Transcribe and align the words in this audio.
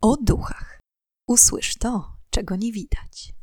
o 0.00 0.16
duchach. 0.16 0.80
Usłysz 1.26 1.76
to, 1.76 2.16
czego 2.30 2.56
nie 2.56 2.72
widać. 2.72 3.34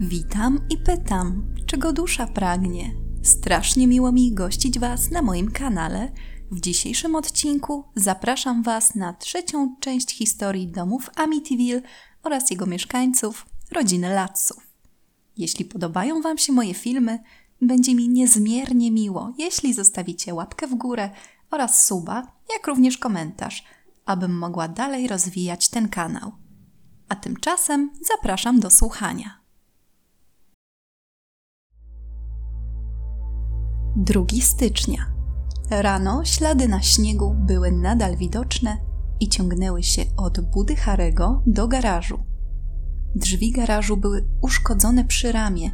Witam 0.00 0.60
i 0.70 0.78
pytam, 0.78 1.54
czego 1.66 1.92
dusza 1.92 2.26
pragnie. 2.26 2.94
Strasznie 3.22 3.86
miło 3.86 4.12
mi 4.12 4.34
gościć 4.34 4.78
Was 4.78 5.10
na 5.10 5.22
moim 5.22 5.50
kanale. 5.50 6.12
W 6.50 6.60
dzisiejszym 6.60 7.14
odcinku 7.14 7.84
zapraszam 7.96 8.62
Was 8.62 8.94
na 8.94 9.12
trzecią 9.12 9.76
część 9.80 10.16
historii 10.16 10.68
domów 10.68 11.10
Amityville 11.16 11.82
oraz 12.22 12.50
jego 12.50 12.66
mieszkańców, 12.66 13.46
rodziny 13.72 14.14
Latsów. 14.14 14.66
Jeśli 15.36 15.64
podobają 15.64 16.22
Wam 16.22 16.38
się 16.38 16.52
moje 16.52 16.74
filmy, 16.74 17.18
będzie 17.62 17.94
mi 17.94 18.08
niezmiernie 18.08 18.90
miło, 18.90 19.32
jeśli 19.38 19.74
zostawicie 19.74 20.34
łapkę 20.34 20.66
w 20.66 20.74
górę 20.74 21.10
oraz 21.50 21.86
suba, 21.86 22.26
jak 22.52 22.66
również 22.66 22.98
komentarz, 22.98 23.64
abym 24.06 24.38
mogła 24.38 24.68
dalej 24.68 25.08
rozwijać 25.08 25.68
ten 25.68 25.88
kanał. 25.88 26.32
A 27.08 27.16
tymczasem 27.16 27.90
zapraszam 28.08 28.60
do 28.60 28.70
słuchania. 28.70 29.40
2 33.96 34.24
stycznia. 34.42 35.06
Rano 35.70 36.24
ślady 36.24 36.68
na 36.68 36.82
śniegu 36.82 37.34
były 37.38 37.72
nadal 37.72 38.16
widoczne 38.16 38.76
i 39.20 39.28
ciągnęły 39.28 39.82
się 39.82 40.02
od 40.16 40.40
budy 40.40 40.76
Harego 40.76 41.42
do 41.46 41.68
garażu. 41.68 42.18
Drzwi 43.14 43.52
garażu 43.52 43.96
były 43.96 44.28
uszkodzone 44.42 45.04
przy 45.04 45.32
ramie, 45.32 45.70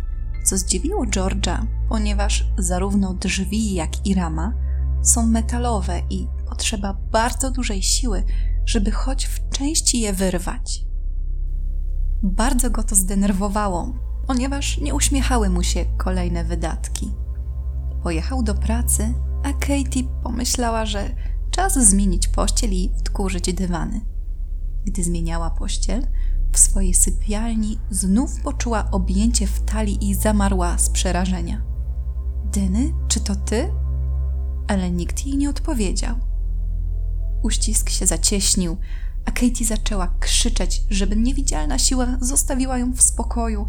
co 0.46 0.58
zdziwiło 0.58 1.04
George'a, 1.04 1.66
ponieważ 1.88 2.52
zarówno 2.58 3.14
drzwi, 3.14 3.74
jak 3.74 4.06
i 4.06 4.14
rama 4.14 4.52
są 5.02 5.26
metalowe 5.26 6.02
i 6.10 6.26
potrzeba 6.48 6.94
bardzo 7.10 7.50
dużej 7.50 7.82
siły, 7.82 8.24
żeby 8.64 8.90
choć 8.90 9.26
w 9.26 9.48
części 9.48 10.00
je 10.00 10.12
wyrwać. 10.12 10.84
Bardzo 12.22 12.70
go 12.70 12.82
to 12.82 12.94
zdenerwowało, 12.94 13.94
ponieważ 14.26 14.80
nie 14.80 14.94
uśmiechały 14.94 15.50
mu 15.50 15.62
się 15.62 15.84
kolejne 15.96 16.44
wydatki. 16.44 17.14
Pojechał 18.02 18.42
do 18.42 18.54
pracy, 18.54 19.14
a 19.44 19.52
Katie 19.52 20.04
pomyślała, 20.22 20.86
że 20.86 21.14
czas 21.50 21.78
zmienić 21.88 22.28
pościel 22.28 22.72
i 22.72 22.92
odkurzyć 23.00 23.54
dywany. 23.54 24.00
Gdy 24.84 25.04
zmieniała 25.04 25.50
pościel, 25.50 26.06
w 26.56 26.58
swojej 26.58 26.94
sypialni 26.94 27.78
znów 27.90 28.40
poczuła 28.40 28.90
objęcie 28.90 29.46
w 29.46 29.60
talii 29.60 30.10
i 30.10 30.14
zamarła 30.14 30.78
z 30.78 30.90
przerażenia. 30.90 31.62
Dyny, 32.52 32.92
czy 33.08 33.20
to 33.20 33.36
ty? 33.36 33.72
Ale 34.68 34.90
nikt 34.90 35.26
jej 35.26 35.36
nie 35.36 35.50
odpowiedział. 35.50 36.16
Uścisk 37.42 37.90
się 37.90 38.06
zacieśnił, 38.06 38.76
a 39.24 39.30
Katie 39.30 39.64
zaczęła 39.64 40.14
krzyczeć, 40.20 40.82
żeby 40.90 41.16
niewidzialna 41.16 41.78
siła 41.78 42.06
zostawiła 42.20 42.78
ją 42.78 42.92
w 42.92 43.02
spokoju, 43.02 43.66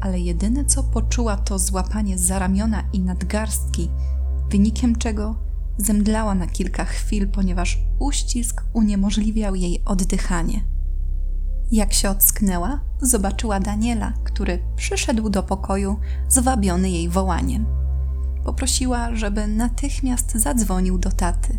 ale 0.00 0.20
jedyne 0.20 0.64
co 0.64 0.82
poczuła 0.82 1.36
to 1.36 1.58
złapanie 1.58 2.18
za 2.18 2.38
ramiona 2.38 2.84
i 2.92 3.00
nadgarstki, 3.00 3.90
wynikiem 4.50 4.96
czego 4.96 5.36
zemdlała 5.78 6.34
na 6.34 6.46
kilka 6.46 6.84
chwil, 6.84 7.28
ponieważ 7.28 7.78
uścisk 7.98 8.64
uniemożliwiał 8.72 9.54
jej 9.54 9.82
oddychanie. 9.84 10.71
Jak 11.72 11.92
się 11.92 12.10
ocknęła, 12.10 12.80
zobaczyła 13.00 13.60
Daniela, 13.60 14.12
który 14.24 14.62
przyszedł 14.76 15.30
do 15.30 15.42
pokoju, 15.42 15.96
zwabiony 16.28 16.90
jej 16.90 17.08
wołaniem. 17.08 17.66
Poprosiła, 18.44 19.14
żeby 19.14 19.46
natychmiast 19.46 20.32
zadzwonił 20.34 20.98
do 20.98 21.10
taty. 21.10 21.58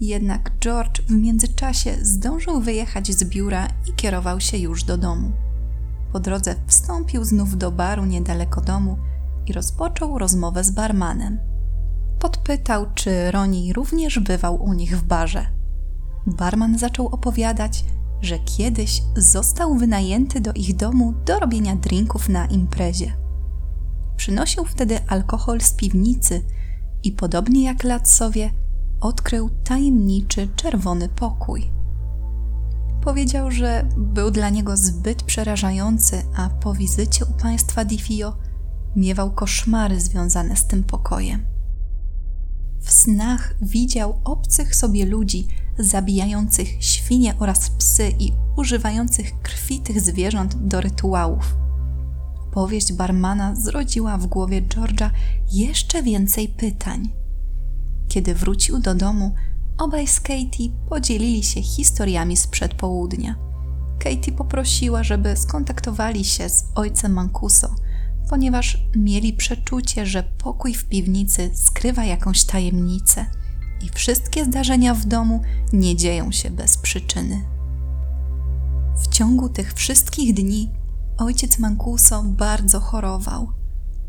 Jednak 0.00 0.52
George 0.60 1.02
w 1.02 1.10
międzyczasie 1.10 1.96
zdążył 2.02 2.60
wyjechać 2.60 3.12
z 3.12 3.24
biura 3.24 3.68
i 3.88 3.92
kierował 3.92 4.40
się 4.40 4.58
już 4.58 4.84
do 4.84 4.98
domu. 4.98 5.32
Po 6.12 6.20
drodze 6.20 6.54
wstąpił 6.66 7.24
znów 7.24 7.58
do 7.58 7.70
baru 7.70 8.04
niedaleko 8.04 8.60
domu 8.60 8.98
i 9.46 9.52
rozpoczął 9.52 10.18
rozmowę 10.18 10.64
z 10.64 10.70
barmanem. 10.70 11.38
Podpytał, 12.18 12.86
czy 12.94 13.30
Roni 13.30 13.72
również 13.72 14.18
bywał 14.18 14.62
u 14.62 14.72
nich 14.72 14.98
w 14.98 15.02
barze. 15.02 15.46
Barman 16.26 16.78
zaczął 16.78 17.06
opowiadać, 17.06 17.84
że 18.22 18.38
kiedyś 18.38 19.02
został 19.16 19.74
wynajęty 19.74 20.40
do 20.40 20.52
ich 20.52 20.76
domu 20.76 21.14
do 21.24 21.38
robienia 21.38 21.76
drinków 21.76 22.28
na 22.28 22.46
imprezie. 22.46 23.16
Przynosił 24.16 24.64
wtedy 24.64 24.98
alkohol 25.08 25.60
z 25.60 25.72
piwnicy 25.72 26.42
i 27.02 27.12
podobnie 27.12 27.64
jak 27.64 27.84
Latsowie 27.84 28.50
odkrył 29.00 29.50
tajemniczy 29.64 30.48
czerwony 30.56 31.08
pokój. 31.08 31.70
Powiedział, 33.00 33.50
że 33.50 33.88
był 33.96 34.30
dla 34.30 34.50
niego 34.50 34.76
zbyt 34.76 35.22
przerażający, 35.22 36.22
a 36.36 36.48
po 36.48 36.74
wizycie 36.74 37.24
u 37.24 37.32
państwa 37.32 37.84
Difio 37.84 38.36
miewał 38.96 39.30
koszmary 39.30 40.00
związane 40.00 40.56
z 40.56 40.66
tym 40.66 40.84
pokojem. 40.84 41.46
W 42.80 42.92
snach 42.92 43.54
widział 43.62 44.20
obcych 44.24 44.76
sobie 44.76 45.06
ludzi 45.06 45.48
zabijających 45.78 46.68
świnie 46.84 47.34
oraz 47.38 47.70
psy 47.70 48.12
i 48.18 48.32
używających 48.56 49.40
krwi 49.42 49.80
tych 49.80 50.00
zwierząt 50.00 50.68
do 50.68 50.80
rytuałów. 50.80 51.56
Powieść 52.52 52.92
barmana 52.92 53.54
zrodziła 53.54 54.18
w 54.18 54.26
głowie 54.26 54.62
George'a 54.62 55.10
jeszcze 55.52 56.02
więcej 56.02 56.48
pytań. 56.48 57.08
Kiedy 58.08 58.34
wrócił 58.34 58.78
do 58.78 58.94
domu, 58.94 59.34
obaj 59.78 60.06
z 60.06 60.20
Katie 60.20 60.70
podzielili 60.88 61.42
się 61.42 61.62
historiami 61.62 62.36
z 62.36 62.46
przedpołudnia. 62.46 63.36
Katie 63.98 64.32
poprosiła, 64.32 65.02
żeby 65.02 65.36
skontaktowali 65.36 66.24
się 66.24 66.48
z 66.48 66.64
ojcem 66.74 67.12
Mancuso, 67.12 67.74
ponieważ 68.28 68.82
mieli 68.96 69.32
przeczucie, 69.32 70.06
że 70.06 70.22
pokój 70.22 70.74
w 70.74 70.84
piwnicy 70.84 71.50
skrywa 71.54 72.04
jakąś 72.04 72.44
tajemnicę 72.44 73.26
i 73.82 73.88
wszystkie 73.88 74.44
zdarzenia 74.44 74.94
w 74.94 75.04
domu 75.04 75.42
nie 75.72 75.96
dzieją 75.96 76.32
się 76.32 76.50
bez 76.50 76.78
przyczyny. 76.78 77.44
W 78.96 79.08
ciągu 79.08 79.48
tych 79.48 79.74
wszystkich 79.74 80.34
dni 80.34 80.70
ojciec 81.18 81.58
Mancuso 81.58 82.22
bardzo 82.22 82.80
chorował. 82.80 83.48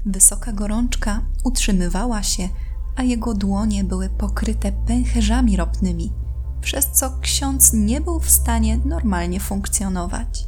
Wysoka 0.06 0.52
gorączka 0.52 1.22
utrzymywała 1.44 2.24
się, 2.24 2.50
a 2.96 3.04
jego 3.04 3.34
dłonie 3.34 3.84
były 3.84 4.10
pokryte 4.10 4.72
pęcherzami 4.72 5.58
ropnymi, 5.58 6.14
przez 6.62 6.92
co 6.92 7.20
ksiądz 7.22 7.74
nie 7.74 8.02
był 8.02 8.20
w 8.20 8.30
stanie 8.30 8.78
normalnie 8.86 9.40
funkcjonować. 9.40 10.48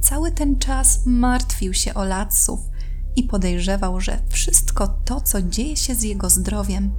Cały 0.00 0.30
ten 0.32 0.58
czas 0.58 1.00
martwił 1.06 1.74
się 1.74 1.94
o 1.94 2.04
Latsów 2.04 2.60
i 3.16 3.24
podejrzewał, 3.24 4.00
że 4.00 4.22
wszystko 4.28 4.88
to, 4.88 5.20
co 5.20 5.42
dzieje 5.42 5.76
się 5.76 5.94
z 5.94 6.02
jego 6.02 6.30
zdrowiem, 6.30 6.92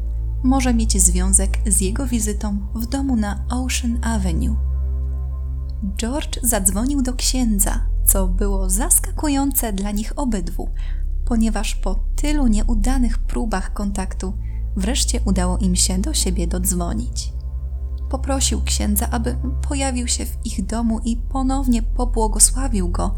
może 0.44 0.74
mieć 0.74 1.02
związek 1.02 1.58
z 1.68 1.82
jego 1.82 2.08
wizytą 2.08 2.58
w 2.76 2.86
domu 2.86 3.16
na 3.16 3.46
Ocean 3.50 4.00
Avenue. 4.02 4.56
George 5.98 6.40
zadzwonił 6.44 7.02
do 7.02 7.14
księdza, 7.14 7.86
co 8.06 8.28
było 8.28 8.70
zaskakujące 8.70 9.74
dla 9.74 9.92
nich 9.92 10.14
obydwu, 10.16 10.70
ponieważ 11.26 11.76
po 11.76 11.96
tylu 12.16 12.48
nieudanych 12.48 13.18
próbach 13.18 13.74
kontaktu 13.74 14.34
wreszcie 14.76 15.22
udało 15.26 15.58
im 15.58 15.76
się 15.76 15.98
do 15.98 16.14
siebie 16.14 16.48
dodzwonić. 16.48 17.34
Poprosił 18.10 18.62
księdza, 18.62 19.10
aby 19.12 19.38
pojawił 19.70 20.08
się 20.08 20.26
w 20.26 20.46
ich 20.46 20.66
domu 20.66 21.00
i 21.06 21.18
ponownie 21.18 21.84
pobłogosławił 21.84 22.90
go, 22.90 23.16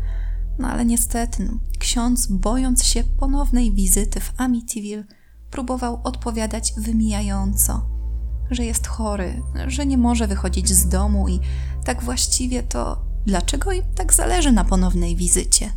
no 0.60 0.68
ale 0.68 0.86
niestety 0.86 1.50
ksiądz, 1.80 2.28
bojąc 2.28 2.84
się 2.84 3.04
ponownej 3.04 3.72
wizyty 3.72 4.20
w 4.20 4.34
Amityville, 4.38 5.04
próbował 5.54 6.02
odpowiadać 6.04 6.74
wymijająco, 6.78 7.90
że 8.52 8.66
jest 8.66 8.88
chory, 8.88 9.42
że 9.68 9.86
nie 9.86 9.98
może 9.98 10.28
wychodzić 10.28 10.74
z 10.74 10.88
domu 10.88 11.30
i 11.30 11.40
tak 11.86 12.04
właściwie 12.04 12.64
to 12.64 13.06
dlaczego 13.26 13.72
im 13.72 13.84
tak 13.96 14.14
zależy 14.14 14.52
na 14.52 14.64
ponownej 14.64 15.16
wizycie. 15.16 15.72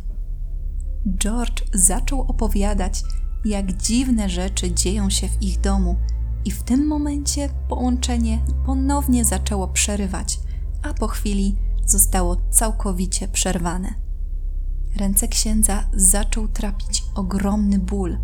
George 1.17 1.63
zaczął 1.73 2.21
opowiadać, 2.21 3.03
jak 3.45 3.77
dziwne 3.77 4.29
rzeczy 4.29 4.73
dzieją 4.73 5.09
się 5.09 5.27
w 5.27 5.41
ich 5.41 5.59
domu, 5.59 5.95
i 6.45 6.51
w 6.51 6.63
tym 6.63 6.87
momencie 6.87 7.49
połączenie 7.69 8.45
ponownie 8.65 9.25
zaczęło 9.25 9.67
przerywać, 9.67 10.39
a 10.83 10.93
po 10.93 11.07
chwili 11.07 11.55
zostało 11.85 12.35
całkowicie 12.49 13.27
przerwane. 13.27 13.93
Ręce 14.95 15.27
księdza 15.27 15.83
zaczął 15.93 16.47
trapić 16.47 17.03
ogromny 17.15 17.79
ból 17.79 18.17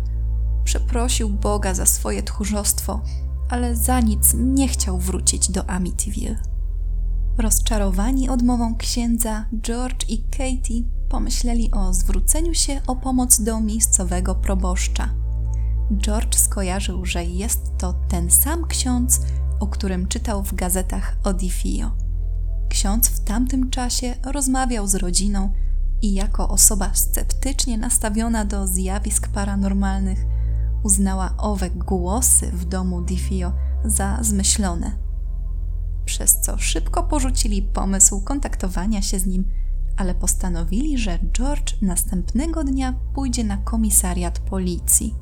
Przeprosił 0.64 1.28
Boga 1.28 1.74
za 1.74 1.86
swoje 1.86 2.22
tchórzostwo, 2.22 3.00
ale 3.48 3.76
za 3.76 4.00
nic 4.00 4.34
nie 4.34 4.68
chciał 4.68 4.98
wrócić 4.98 5.50
do 5.50 5.70
Amityville. 5.70 6.36
Rozczarowani 7.38 8.28
odmową 8.28 8.76
księdza, 8.76 9.44
George 9.62 10.08
i 10.08 10.18
Katie 10.22 10.82
pomyśleli 11.08 11.70
o 11.70 11.94
zwróceniu 11.94 12.54
się 12.54 12.80
o 12.86 12.96
pomoc 12.96 13.40
do 13.40 13.60
miejscowego 13.60 14.34
proboszcza. 14.34 15.14
George 15.92 16.34
skojarzył, 16.36 17.04
że 17.04 17.24
jest 17.24 17.60
to 17.78 17.94
ten 18.08 18.30
sam 18.30 18.66
ksiądz, 18.66 19.20
o 19.60 19.66
którym 19.66 20.08
czytał 20.08 20.42
w 20.42 20.54
gazetach 20.54 21.16
Odifio. 21.24 21.90
Ksiądz 22.68 23.08
w 23.08 23.24
tamtym 23.24 23.70
czasie 23.70 24.14
rozmawiał 24.24 24.86
z 24.86 24.94
rodziną 24.94 25.52
i 26.02 26.14
jako 26.14 26.48
osoba 26.48 26.90
sceptycznie 26.94 27.78
nastawiona 27.78 28.44
do 28.44 28.66
zjawisk 28.66 29.28
paranormalnych 29.28 30.24
uznała 30.84 31.34
owe 31.38 31.70
głosy 31.70 32.50
w 32.52 32.64
domu 32.64 33.02
Difio 33.02 33.52
za 33.84 34.18
zmyślone. 34.22 34.98
Przez 36.04 36.40
co 36.40 36.58
szybko 36.58 37.02
porzucili 37.02 37.62
pomysł 37.62 38.20
kontaktowania 38.20 39.02
się 39.02 39.18
z 39.18 39.26
nim, 39.26 39.44
ale 39.96 40.14
postanowili, 40.14 40.98
że 40.98 41.18
George 41.32 41.74
następnego 41.82 42.64
dnia 42.64 42.94
pójdzie 43.14 43.44
na 43.44 43.56
komisariat 43.56 44.38
policji. 44.38 45.14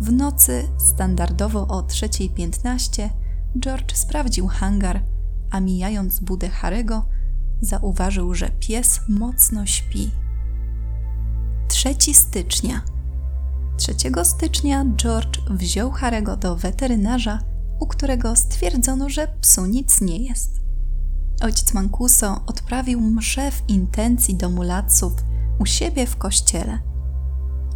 W 0.00 0.12
nocy, 0.12 0.68
standardowo 0.78 1.66
o 1.66 1.82
3.15, 1.82 3.08
George 3.58 3.96
sprawdził 3.96 4.46
hangar, 4.46 5.02
a 5.50 5.60
mijając 5.60 6.20
budę 6.20 6.48
Harego, 6.48 7.04
zauważył, 7.60 8.34
że 8.34 8.50
pies 8.50 9.00
mocno 9.08 9.66
śpi. 9.66 10.10
3 11.68 11.94
stycznia. 12.14 12.93
3 13.76 13.94
stycznia 14.24 14.84
George 14.96 15.40
wziął 15.50 15.90
Harego 15.90 16.36
do 16.36 16.56
weterynarza, 16.56 17.38
u 17.80 17.86
którego 17.86 18.36
stwierdzono, 18.36 19.08
że 19.08 19.28
psu 19.40 19.66
nic 19.66 20.00
nie 20.00 20.16
jest. 20.16 20.60
Ojciec 21.42 21.74
Mancuso 21.74 22.40
odprawił 22.46 23.00
mszę 23.00 23.50
w 23.50 23.62
intencji 23.68 24.34
domu 24.34 24.62
Laców 24.62 25.12
u 25.58 25.66
siebie 25.66 26.06
w 26.06 26.16
kościele. 26.16 26.78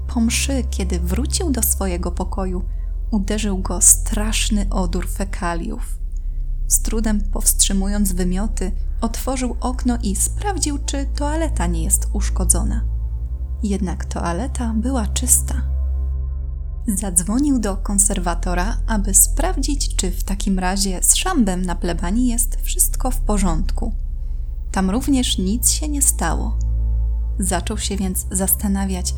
Po 0.08 0.20
mszy, 0.20 0.64
kiedy 0.70 1.00
wrócił 1.00 1.50
do 1.50 1.62
swojego 1.62 2.12
pokoju, 2.12 2.64
uderzył 3.10 3.58
go 3.58 3.80
straszny 3.80 4.66
odór 4.70 5.08
fekaliów. 5.08 5.98
Z 6.66 6.82
trudem 6.82 7.20
powstrzymując 7.32 8.12
wymioty, 8.12 8.72
otworzył 9.00 9.56
okno 9.60 9.98
i 10.02 10.16
sprawdził, 10.16 10.78
czy 10.86 11.06
toaleta 11.06 11.66
nie 11.66 11.84
jest 11.84 12.08
uszkodzona. 12.12 12.84
Jednak 13.62 14.04
toaleta 14.04 14.74
była 14.76 15.06
czysta. 15.06 15.77
Zadzwonił 16.96 17.58
do 17.58 17.76
konserwatora, 17.76 18.76
aby 18.86 19.14
sprawdzić, 19.14 19.96
czy 19.96 20.10
w 20.10 20.24
takim 20.24 20.58
razie 20.58 21.02
z 21.02 21.14
szambem 21.14 21.62
na 21.62 21.74
plebanii 21.74 22.26
jest 22.26 22.56
wszystko 22.62 23.10
w 23.10 23.20
porządku. 23.20 23.92
Tam 24.72 24.90
również 24.90 25.38
nic 25.38 25.70
się 25.70 25.88
nie 25.88 26.02
stało. 26.02 26.58
Zaczął 27.38 27.78
się 27.78 27.96
więc 27.96 28.26
zastanawiać, 28.30 29.14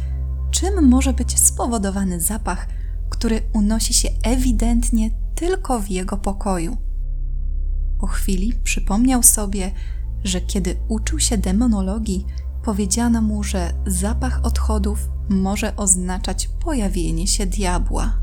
czym 0.51 0.89
może 0.89 1.13
być 1.13 1.41
spowodowany 1.41 2.21
zapach, 2.21 2.69
który 3.11 3.43
unosi 3.53 3.95
się 3.95 4.09
ewidentnie 4.23 5.11
tylko 5.35 5.81
w 5.81 5.91
jego 5.91 6.17
pokoju. 6.17 6.77
Po 8.01 8.07
chwili 8.07 8.53
przypomniał 8.65 9.23
sobie, 9.23 9.73
że 10.25 10.41
kiedy 10.41 10.77
uczył 10.89 11.19
się 11.19 11.39
demonologii, 11.39 12.27
powiedziano 12.65 13.23
mu, 13.23 13.43
że 13.43 13.73
zapach 13.87 14.41
odchodów 14.45 15.09
może 15.31 15.77
oznaczać 15.77 16.49
pojawienie 16.65 17.27
się 17.27 17.47
diabła. 17.47 18.21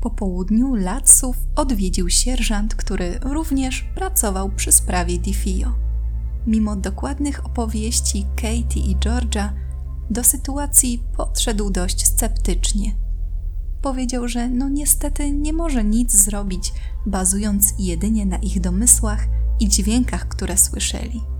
Po 0.00 0.10
południu 0.10 0.74
Laców 0.74 1.36
odwiedził 1.56 2.08
sierżant, 2.08 2.74
który 2.74 3.18
również 3.18 3.82
pracował 3.94 4.50
przy 4.50 4.72
sprawie 4.72 5.18
Difio. 5.18 5.74
Mimo 6.46 6.76
dokładnych 6.76 7.46
opowieści 7.46 8.26
Katie 8.36 8.80
i 8.80 8.96
Georgia, 8.96 9.52
do 10.10 10.24
sytuacji 10.24 11.02
podszedł 11.16 11.70
dość 11.70 12.06
sceptycznie. 12.06 12.94
Powiedział, 13.82 14.28
że 14.28 14.48
no 14.48 14.68
niestety 14.68 15.30
nie 15.30 15.52
może 15.52 15.84
nic 15.84 16.12
zrobić, 16.12 16.72
bazując 17.06 17.74
jedynie 17.78 18.26
na 18.26 18.36
ich 18.36 18.60
domysłach 18.60 19.26
i 19.60 19.68
dźwiękach, 19.68 20.28
które 20.28 20.56
słyszeli. 20.56 21.31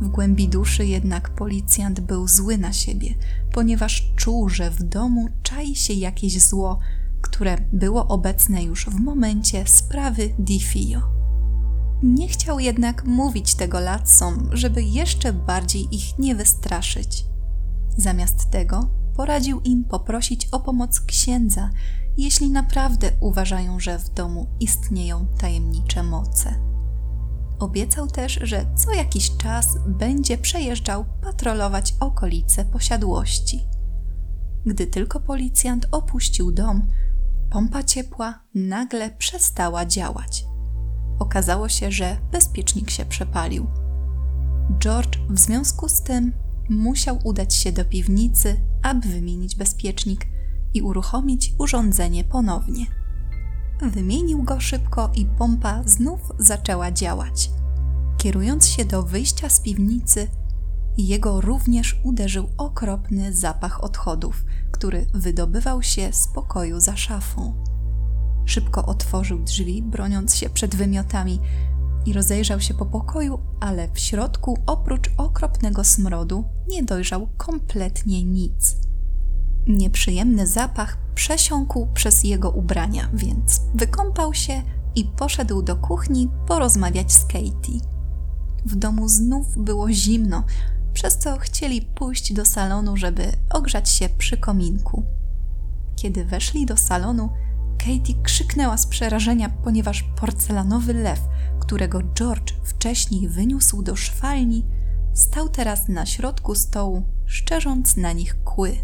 W 0.00 0.08
głębi 0.08 0.48
duszy 0.48 0.86
jednak 0.86 1.30
policjant 1.30 2.00
był 2.00 2.28
zły 2.28 2.58
na 2.58 2.72
siebie, 2.72 3.14
ponieważ 3.52 4.12
czuł, 4.16 4.48
że 4.48 4.70
w 4.70 4.82
domu 4.82 5.28
czai 5.42 5.76
się 5.76 5.92
jakieś 5.92 6.42
zło, 6.42 6.78
które 7.22 7.56
było 7.72 8.08
obecne 8.08 8.62
już 8.62 8.86
w 8.86 9.00
momencie 9.00 9.66
sprawy 9.66 10.34
Difio. 10.38 11.02
Nie 12.02 12.28
chciał 12.28 12.60
jednak 12.60 13.04
mówić 13.04 13.54
tego 13.54 13.80
latsom, 13.80 14.48
żeby 14.52 14.82
jeszcze 14.82 15.32
bardziej 15.32 15.94
ich 15.94 16.18
nie 16.18 16.34
wystraszyć. 16.34 17.24
Zamiast 17.96 18.50
tego 18.50 18.88
poradził 19.16 19.60
im 19.60 19.84
poprosić 19.84 20.48
o 20.52 20.60
pomoc 20.60 21.00
księdza, 21.00 21.70
jeśli 22.16 22.50
naprawdę 22.50 23.10
uważają, 23.20 23.80
że 23.80 23.98
w 23.98 24.10
domu 24.10 24.46
istnieją 24.60 25.26
tajemnicze 25.38 26.02
moce. 26.02 26.75
Obiecał 27.58 28.06
też, 28.06 28.38
że 28.42 28.66
co 28.76 28.92
jakiś 28.92 29.36
czas 29.36 29.66
będzie 29.86 30.38
przejeżdżał 30.38 31.04
patrolować 31.22 31.94
okolice 32.00 32.64
posiadłości. 32.64 33.66
Gdy 34.66 34.86
tylko 34.86 35.20
policjant 35.20 35.86
opuścił 35.90 36.52
dom, 36.52 36.86
pompa 37.50 37.82
ciepła 37.82 38.40
nagle 38.54 39.10
przestała 39.10 39.86
działać. 39.86 40.44
Okazało 41.18 41.68
się, 41.68 41.92
że 41.92 42.16
bezpiecznik 42.32 42.90
się 42.90 43.04
przepalił. 43.04 43.66
George 44.78 45.18
w 45.30 45.38
związku 45.38 45.88
z 45.88 46.02
tym 46.02 46.32
musiał 46.70 47.18
udać 47.24 47.54
się 47.54 47.72
do 47.72 47.84
piwnicy, 47.84 48.60
aby 48.82 49.08
wymienić 49.08 49.56
bezpiecznik 49.56 50.26
i 50.74 50.82
uruchomić 50.82 51.54
urządzenie 51.58 52.24
ponownie. 52.24 52.86
Wymienił 53.82 54.42
go 54.42 54.60
szybko 54.60 55.10
i 55.14 55.26
pompa 55.26 55.82
znów 55.86 56.20
zaczęła 56.38 56.92
działać. 56.92 57.50
Kierując 58.18 58.66
się 58.66 58.84
do 58.84 59.02
wyjścia 59.02 59.48
z 59.48 59.60
piwnicy, 59.60 60.28
jego 60.98 61.40
również 61.40 62.00
uderzył 62.04 62.48
okropny 62.58 63.32
zapach 63.32 63.84
odchodów, 63.84 64.44
który 64.70 65.06
wydobywał 65.14 65.82
się 65.82 66.12
z 66.12 66.28
pokoju 66.28 66.80
za 66.80 66.96
szafą. 66.96 67.54
Szybko 68.44 68.86
otworzył 68.86 69.38
drzwi, 69.38 69.82
broniąc 69.82 70.34
się 70.34 70.50
przed 70.50 70.76
wymiotami, 70.76 71.40
i 72.06 72.12
rozejrzał 72.12 72.60
się 72.60 72.74
po 72.74 72.86
pokoju, 72.86 73.38
ale 73.60 73.88
w 73.92 73.98
środku, 73.98 74.58
oprócz 74.66 75.10
okropnego 75.16 75.84
smrodu, 75.84 76.44
nie 76.68 76.82
dojrzał 76.82 77.28
kompletnie 77.36 78.24
nic. 78.24 78.85
Nieprzyjemny 79.66 80.46
zapach 80.46 80.98
przesiąkł 81.14 81.86
przez 81.94 82.24
jego 82.24 82.50
ubrania, 82.50 83.08
więc 83.14 83.60
wykąpał 83.74 84.34
się 84.34 84.62
i 84.94 85.04
poszedł 85.04 85.62
do 85.62 85.76
kuchni 85.76 86.30
porozmawiać 86.46 87.12
z 87.12 87.24
Katie. 87.24 87.80
W 88.66 88.76
domu 88.76 89.08
znów 89.08 89.64
było 89.64 89.92
zimno, 89.92 90.44
przez 90.92 91.18
co 91.18 91.38
chcieli 91.38 91.82
pójść 91.82 92.32
do 92.32 92.44
salonu, 92.44 92.96
żeby 92.96 93.32
ogrzać 93.50 93.88
się 93.90 94.08
przy 94.08 94.36
kominku. 94.36 95.04
Kiedy 95.96 96.24
weszli 96.24 96.66
do 96.66 96.76
salonu, 96.76 97.30
Katie 97.78 98.22
krzyknęła 98.22 98.76
z 98.76 98.86
przerażenia, 98.86 99.48
ponieważ 99.48 100.02
porcelanowy 100.02 100.94
lew, 100.94 101.20
którego 101.60 102.02
George 102.02 102.52
wcześniej 102.64 103.28
wyniósł 103.28 103.82
do 103.82 103.96
szwalni, 103.96 104.64
stał 105.14 105.48
teraz 105.48 105.88
na 105.88 106.06
środku 106.06 106.54
stołu, 106.54 107.02
szczerząc 107.26 107.96
na 107.96 108.12
nich 108.12 108.44
kły. 108.44 108.76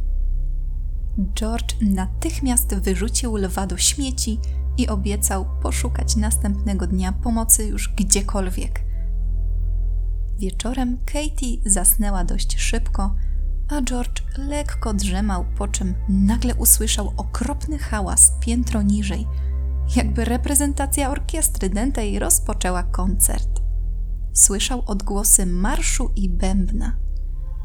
George 1.18 1.74
natychmiast 1.80 2.74
wyrzucił 2.74 3.36
lwa 3.36 3.66
do 3.66 3.76
śmieci 3.76 4.40
i 4.78 4.88
obiecał 4.88 5.46
poszukać 5.62 6.16
następnego 6.16 6.86
dnia 6.86 7.12
pomocy 7.12 7.66
już 7.66 7.94
gdziekolwiek. 7.96 8.84
Wieczorem 10.38 10.98
Katie 11.06 11.70
zasnęła 11.70 12.24
dość 12.24 12.60
szybko, 12.60 13.14
a 13.68 13.82
George 13.82 14.22
lekko 14.38 14.94
drzemał, 14.94 15.44
po 15.58 15.68
czym 15.68 15.94
nagle 16.08 16.54
usłyszał 16.54 17.12
okropny 17.16 17.78
hałas 17.78 18.32
piętro 18.40 18.82
niżej, 18.82 19.26
jakby 19.96 20.24
reprezentacja 20.24 21.10
orkiestry 21.10 21.70
dętej 21.70 22.18
rozpoczęła 22.18 22.82
koncert. 22.82 23.62
Słyszał 24.32 24.82
odgłosy 24.86 25.46
marszu 25.46 26.10
i 26.16 26.28
bębna. 26.28 26.96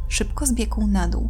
Szybko 0.07 0.45
zbiegł 0.45 0.87
na 0.87 1.07
dół, 1.07 1.29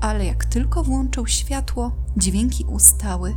ale 0.00 0.26
jak 0.26 0.44
tylko 0.44 0.82
włączył 0.82 1.26
światło, 1.26 1.92
dźwięki 2.16 2.64
ustały, 2.64 3.34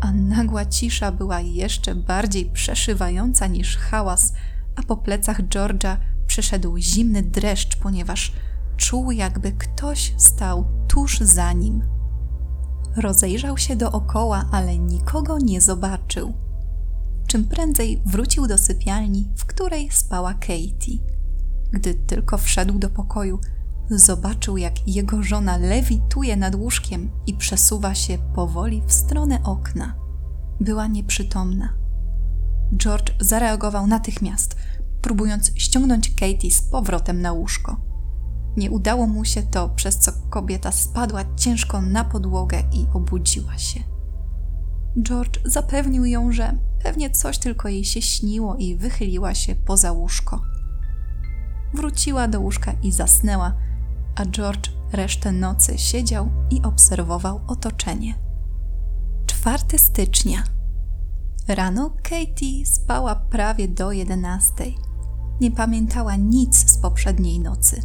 a 0.00 0.12
nagła 0.12 0.66
cisza 0.66 1.12
była 1.12 1.40
jeszcze 1.40 1.94
bardziej 1.94 2.50
przeszywająca 2.50 3.46
niż 3.46 3.76
hałas, 3.76 4.32
a 4.76 4.82
po 4.82 4.96
plecach 4.96 5.42
George'a 5.42 5.96
przeszedł 6.26 6.78
zimny 6.78 7.22
dreszcz, 7.22 7.76
ponieważ 7.76 8.32
czuł, 8.76 9.10
jakby 9.10 9.52
ktoś 9.52 10.14
stał 10.16 10.64
tuż 10.88 11.20
za 11.20 11.52
nim. 11.52 11.82
Rozejrzał 12.96 13.58
się 13.58 13.76
dookoła, 13.76 14.44
ale 14.52 14.78
nikogo 14.78 15.38
nie 15.38 15.60
zobaczył. 15.60 16.34
Czym 17.26 17.44
prędzej 17.44 18.02
wrócił 18.06 18.46
do 18.46 18.58
sypialni, 18.58 19.28
w 19.36 19.44
której 19.44 19.90
spała 19.90 20.34
Katie. 20.34 20.98
Gdy 21.72 21.94
tylko 21.94 22.38
wszedł 22.38 22.78
do 22.78 22.90
pokoju, 22.90 23.40
zobaczył, 23.90 24.56
jak 24.56 24.88
jego 24.88 25.22
żona 25.22 25.56
lewituje 25.56 26.36
nad 26.36 26.54
łóżkiem 26.54 27.10
i 27.26 27.34
przesuwa 27.34 27.94
się 27.94 28.18
powoli 28.34 28.82
w 28.86 28.92
stronę 28.92 29.42
okna. 29.44 29.94
Była 30.60 30.86
nieprzytomna. 30.86 31.74
George 32.76 33.12
zareagował 33.20 33.86
natychmiast, 33.86 34.56
próbując 35.02 35.52
ściągnąć 35.56 36.14
Katie 36.14 36.50
z 36.50 36.62
powrotem 36.62 37.22
na 37.22 37.32
łóżko. 37.32 37.80
Nie 38.56 38.70
udało 38.70 39.06
mu 39.06 39.24
się 39.24 39.42
to, 39.42 39.68
przez 39.68 39.98
co 39.98 40.12
kobieta 40.30 40.72
spadła 40.72 41.20
ciężko 41.36 41.80
na 41.80 42.04
podłogę 42.04 42.62
i 42.72 42.86
obudziła 42.94 43.58
się. 43.58 43.80
George 45.02 45.40
zapewnił 45.44 46.04
ją, 46.04 46.32
że 46.32 46.58
pewnie 46.82 47.10
coś 47.10 47.38
tylko 47.38 47.68
jej 47.68 47.84
się 47.84 48.02
śniło 48.02 48.56
i 48.56 48.76
wychyliła 48.76 49.34
się 49.34 49.54
poza 49.54 49.92
łóżko. 49.92 50.42
Wróciła 51.74 52.28
do 52.28 52.40
łóżka 52.40 52.72
i 52.82 52.92
zasnęła, 52.92 53.54
a 54.16 54.26
George 54.26 54.70
resztę 54.92 55.32
nocy 55.32 55.78
siedział 55.78 56.30
i 56.50 56.62
obserwował 56.62 57.40
otoczenie. 57.46 58.14
4 59.26 59.78
stycznia. 59.78 60.44
Rano 61.48 61.90
Katie 62.02 62.66
spała 62.66 63.14
prawie 63.14 63.68
do 63.68 63.92
11. 63.92 64.52
Nie 65.40 65.50
pamiętała 65.50 66.16
nic 66.16 66.70
z 66.70 66.78
poprzedniej 66.78 67.40
nocy. 67.40 67.82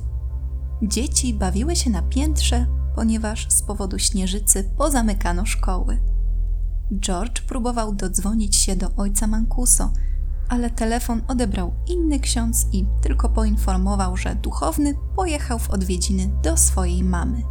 Dzieci 0.83 1.33
bawiły 1.33 1.75
się 1.75 1.89
na 1.89 2.01
piętrze, 2.01 2.65
ponieważ 2.95 3.47
z 3.49 3.61
powodu 3.63 3.99
śnieżycy 3.99 4.63
pozamykano 4.77 5.45
szkoły. 5.45 6.01
George 6.99 7.41
próbował 7.41 7.95
dodzwonić 7.95 8.55
się 8.55 8.75
do 8.75 8.95
ojca 8.97 9.27
Mancuso, 9.27 9.91
ale 10.49 10.69
telefon 10.69 11.21
odebrał 11.27 11.73
inny 11.87 12.19
ksiądz 12.19 12.67
i 12.71 12.85
tylko 13.01 13.29
poinformował, 13.29 14.17
że 14.17 14.35
duchowny 14.35 14.93
pojechał 15.15 15.59
w 15.59 15.69
odwiedziny 15.69 16.29
do 16.43 16.57
swojej 16.57 17.03
mamy. 17.03 17.43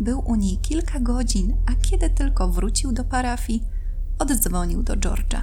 Był 0.00 0.20
u 0.26 0.34
niej 0.34 0.58
kilka 0.58 1.00
godzin, 1.00 1.56
a 1.66 1.74
kiedy 1.74 2.10
tylko 2.10 2.48
wrócił 2.48 2.92
do 2.92 3.04
parafii, 3.04 3.62
oddzwonił 4.18 4.82
do 4.82 4.94
George'a. 4.94 5.42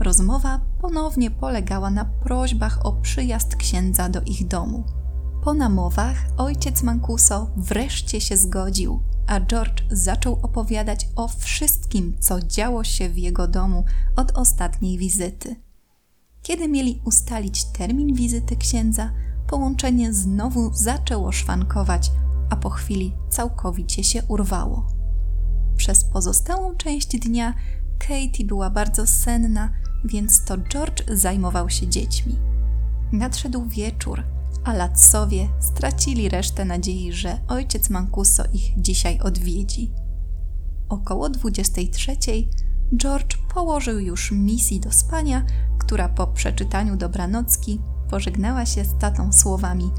Rozmowa 0.00 0.60
ponownie 0.80 1.30
polegała 1.30 1.90
na 1.90 2.04
prośbach 2.04 2.86
o 2.86 2.92
przyjazd 2.92 3.56
księdza 3.56 4.08
do 4.08 4.20
ich 4.20 4.48
domu. 4.48 4.84
Po 5.44 5.54
namowach 5.54 6.16
ojciec 6.36 6.82
Mancuso 6.82 7.50
wreszcie 7.56 8.20
się 8.20 8.36
zgodził, 8.36 9.00
a 9.26 9.40
George 9.40 9.82
zaczął 9.90 10.38
opowiadać 10.42 11.08
o 11.16 11.28
wszystkim, 11.28 12.16
co 12.20 12.40
działo 12.40 12.84
się 12.84 13.08
w 13.08 13.18
jego 13.18 13.48
domu 13.48 13.84
od 14.16 14.32
ostatniej 14.38 14.98
wizyty. 14.98 15.56
Kiedy 16.42 16.68
mieli 16.68 17.00
ustalić 17.04 17.64
termin 17.64 18.14
wizyty 18.14 18.56
księdza, 18.56 19.12
połączenie 19.46 20.12
znowu 20.12 20.74
zaczęło 20.74 21.32
szwankować, 21.32 22.10
a 22.50 22.56
po 22.56 22.70
chwili 22.70 23.14
całkowicie 23.30 24.04
się 24.04 24.22
urwało. 24.28 24.86
Przez 25.76 26.04
pozostałą 26.04 26.76
część 26.76 27.18
dnia 27.18 27.54
Katie 27.98 28.44
była 28.44 28.70
bardzo 28.70 29.06
senna, 29.06 29.70
więc 30.04 30.44
to 30.44 30.58
George 30.58 31.02
zajmował 31.12 31.70
się 31.70 31.88
dziećmi. 31.88 32.36
Nadszedł 33.12 33.66
wieczór, 33.66 34.22
a 34.66 34.72
Latsowie 34.72 35.48
stracili 35.60 36.28
resztę 36.28 36.64
nadziei, 36.64 37.12
że 37.12 37.38
ojciec 37.48 37.90
Mancuso 37.90 38.42
ich 38.52 38.80
dzisiaj 38.80 39.20
odwiedzi. 39.20 39.92
Około 40.88 41.28
23 41.28 42.16
George 42.96 43.36
położył 43.54 43.98
już 43.98 44.32
misji 44.32 44.80
do 44.80 44.92
spania, 44.92 45.46
która 45.78 46.08
po 46.08 46.26
przeczytaniu 46.26 46.96
dobranocki 46.96 47.80
pożegnała 48.10 48.66
się 48.66 48.84
z 48.84 48.98
tatą 48.98 49.32
słowami 49.32 49.90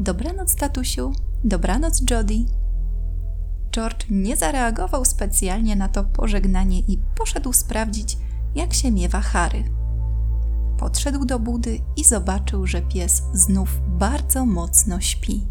Dobranoc, 0.00 0.54
tatusiu, 0.54 1.12
dobranoc, 1.44 2.02
Jody. 2.10 2.44
George 3.70 4.06
nie 4.10 4.36
zareagował 4.36 5.04
specjalnie 5.04 5.76
na 5.76 5.88
to 5.88 6.04
pożegnanie 6.04 6.78
i 6.78 6.98
poszedł 7.18 7.52
sprawdzić, 7.52 8.18
jak 8.54 8.74
się 8.74 8.90
miewa 8.90 9.20
Harry. 9.20 9.64
Podszedł 10.78 11.24
do 11.24 11.38
budy 11.38 11.78
i 11.96 12.04
zobaczył, 12.04 12.66
że 12.66 12.82
pies 12.82 13.22
znów 13.32 13.80
bardzo 13.88 14.46
mocno 14.46 15.00
śpi. 15.00 15.46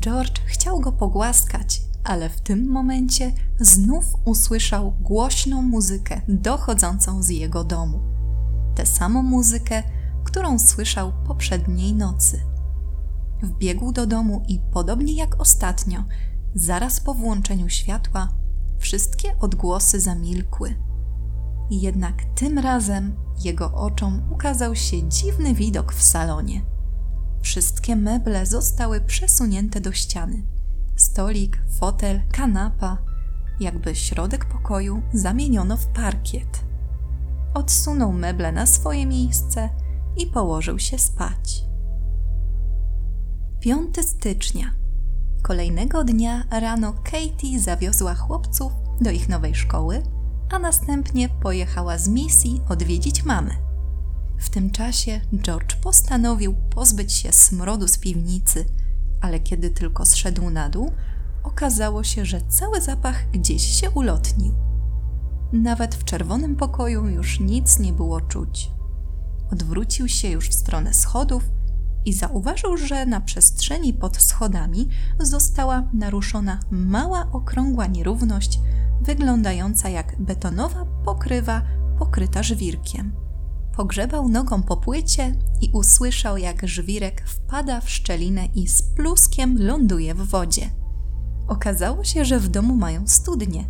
George 0.00 0.40
chciał 0.46 0.80
go 0.80 0.92
pogłaskać, 0.92 1.82
ale 2.04 2.28
w 2.28 2.40
tym 2.40 2.70
momencie 2.70 3.32
znów 3.60 4.04
usłyszał 4.24 4.92
głośną 5.00 5.62
muzykę 5.62 6.20
dochodzącą 6.28 7.22
z 7.22 7.28
jego 7.28 7.64
domu. 7.64 8.00
Tę 8.74 8.86
samą 8.86 9.22
muzykę, 9.22 9.82
którą 10.24 10.58
słyszał 10.58 11.12
poprzedniej 11.26 11.94
nocy. 11.94 12.40
Wbiegł 13.42 13.92
do 13.92 14.06
domu 14.06 14.42
i 14.48 14.60
podobnie 14.72 15.14
jak 15.14 15.40
ostatnio, 15.40 16.04
zaraz 16.54 17.00
po 17.00 17.14
włączeniu 17.14 17.68
światła, 17.68 18.28
wszystkie 18.78 19.38
odgłosy 19.38 20.00
zamilkły. 20.00 20.87
Jednak 21.70 22.24
tym 22.34 22.58
razem 22.58 23.16
jego 23.44 23.74
oczom 23.74 24.22
ukazał 24.32 24.74
się 24.74 25.08
dziwny 25.08 25.54
widok 25.54 25.92
w 25.92 26.02
salonie. 26.02 26.62
Wszystkie 27.42 27.96
meble 27.96 28.46
zostały 28.46 29.00
przesunięte 29.00 29.80
do 29.80 29.92
ściany. 29.92 30.42
Stolik, 30.96 31.62
fotel, 31.78 32.20
kanapa, 32.32 32.98
jakby 33.60 33.94
środek 33.94 34.44
pokoju 34.44 35.02
zamieniono 35.12 35.76
w 35.76 35.86
parkiet. 35.86 36.64
Odsunął 37.54 38.12
meble 38.12 38.52
na 38.52 38.66
swoje 38.66 39.06
miejsce 39.06 39.68
i 40.16 40.26
położył 40.26 40.78
się 40.78 40.98
spać. 40.98 41.64
5 43.60 43.96
stycznia. 44.02 44.74
Kolejnego 45.42 46.04
dnia 46.04 46.44
rano 46.50 46.94
Katie 47.04 47.60
zawiozła 47.60 48.14
chłopców 48.14 48.72
do 49.00 49.10
ich 49.10 49.28
nowej 49.28 49.54
szkoły 49.54 50.02
a 50.50 50.58
następnie 50.58 51.28
pojechała 51.28 51.98
z 51.98 52.08
misji 52.08 52.60
odwiedzić 52.68 53.24
mamy. 53.24 53.50
W 54.38 54.50
tym 54.50 54.70
czasie 54.70 55.20
George 55.42 55.76
postanowił 55.76 56.54
pozbyć 56.70 57.12
się 57.12 57.32
smrodu 57.32 57.88
z 57.88 57.98
piwnicy, 57.98 58.64
ale 59.20 59.40
kiedy 59.40 59.70
tylko 59.70 60.06
zszedł 60.06 60.50
na 60.50 60.68
dół, 60.68 60.92
okazało 61.42 62.04
się, 62.04 62.24
że 62.24 62.40
cały 62.48 62.80
zapach 62.80 63.30
gdzieś 63.30 63.80
się 63.80 63.90
ulotnił. 63.90 64.54
Nawet 65.52 65.94
w 65.94 66.04
czerwonym 66.04 66.56
pokoju 66.56 67.08
już 67.08 67.40
nic 67.40 67.78
nie 67.78 67.92
było 67.92 68.20
czuć. 68.20 68.70
Odwrócił 69.52 70.08
się 70.08 70.28
już 70.28 70.48
w 70.48 70.54
stronę 70.54 70.94
schodów 70.94 71.44
i 72.04 72.12
zauważył, 72.12 72.76
że 72.76 73.06
na 73.06 73.20
przestrzeni 73.20 73.94
pod 73.94 74.16
schodami 74.16 74.88
została 75.20 75.88
naruszona 75.92 76.60
mała 76.70 77.28
okrągła 77.32 77.86
nierówność, 77.86 78.60
wyglądająca 79.00 79.88
jak 79.88 80.22
betonowa 80.22 80.86
pokrywa 81.04 81.62
pokryta 81.98 82.42
żwirkiem. 82.42 83.12
Pogrzebał 83.76 84.28
nogą 84.28 84.62
po 84.62 84.76
płycie 84.76 85.34
i 85.60 85.70
usłyszał, 85.72 86.36
jak 86.36 86.68
żwirek 86.68 87.22
wpada 87.26 87.80
w 87.80 87.90
szczelinę 87.90 88.46
i 88.46 88.68
z 88.68 88.82
pluskiem 88.82 89.56
ląduje 89.58 90.14
w 90.14 90.28
wodzie. 90.28 90.70
Okazało 91.48 92.04
się, 92.04 92.24
że 92.24 92.40
w 92.40 92.48
domu 92.48 92.76
mają 92.76 93.06
studnie. 93.06 93.68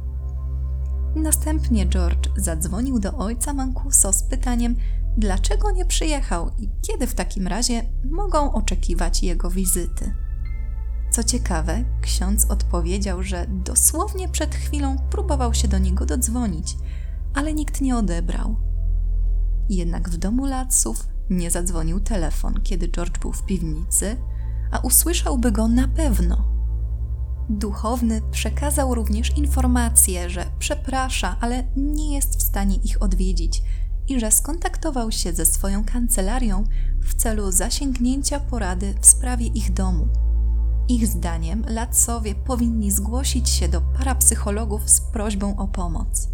Następnie 1.17 1.87
George 1.87 2.29
zadzwonił 2.37 2.99
do 2.99 3.17
ojca 3.17 3.55
Mancuso 3.55 4.13
z 4.13 4.23
pytaniem, 4.23 4.77
dlaczego 5.17 5.71
nie 5.71 5.85
przyjechał 5.85 6.51
i 6.59 6.71
kiedy 6.83 7.07
w 7.07 7.15
takim 7.15 7.47
razie 7.47 7.83
mogą 8.11 8.53
oczekiwać 8.53 9.23
jego 9.23 9.51
wizyty. 9.51 10.15
Co 11.19 11.25
ciekawe, 11.25 11.85
ksiądz 12.01 12.47
odpowiedział, 12.51 13.23
że 13.23 13.47
dosłownie 13.49 14.29
przed 14.29 14.55
chwilą 14.55 14.97
próbował 15.11 15.55
się 15.55 15.69
do 15.69 15.79
niego 15.79 16.07
dodzwonić, 16.07 16.77
ale 17.35 17.55
nikt 17.55 17.81
nie 17.81 17.97
odebrał. 17.97 18.57
Jednak 19.69 20.09
w 20.09 20.17
domu 20.17 20.47
Latsów 20.47 21.09
nie 21.31 21.51
zadzwonił 21.51 22.01
telefon, 22.01 22.55
kiedy 22.63 22.89
George 22.89 23.19
był 23.19 23.33
w 23.33 23.47
piwnicy, 23.47 24.17
a 24.71 24.79
usłyszałby 24.79 25.53
go 25.53 25.69
na 25.69 25.89
pewno. 25.89 26.49
Duchowny 27.49 28.21
przekazał 28.31 28.95
również 28.95 29.37
informację, 29.37 30.31
że 30.31 30.47
przeprasza, 30.59 31.37
ale 31.41 31.65
nie 31.77 32.15
jest 32.15 32.39
w 32.39 32.43
stanie 32.43 32.77
ich 32.77 33.03
odwiedzić 33.03 33.63
i 34.09 34.21
że 34.21 34.31
skontaktował 34.31 35.13
się 35.13 35.33
ze 35.33 35.47
swoją 35.47 35.85
kancelarią 35.85 36.65
w 37.01 37.15
celu 37.15 37.53
zasięgnięcia 37.53 38.41
porady 38.41 38.95
w 39.01 39.07
sprawie 39.07 39.47
ich 39.47 39.73
domu. 39.73 40.28
Ich 40.91 41.07
zdaniem 41.07 41.65
Latsowie 41.69 42.35
powinni 42.35 42.91
zgłosić 42.91 43.49
się 43.49 43.69
do 43.69 43.81
parapsychologów 43.81 44.91
z 44.91 45.01
prośbą 45.01 45.57
o 45.57 45.69
pomoc. 45.69 46.29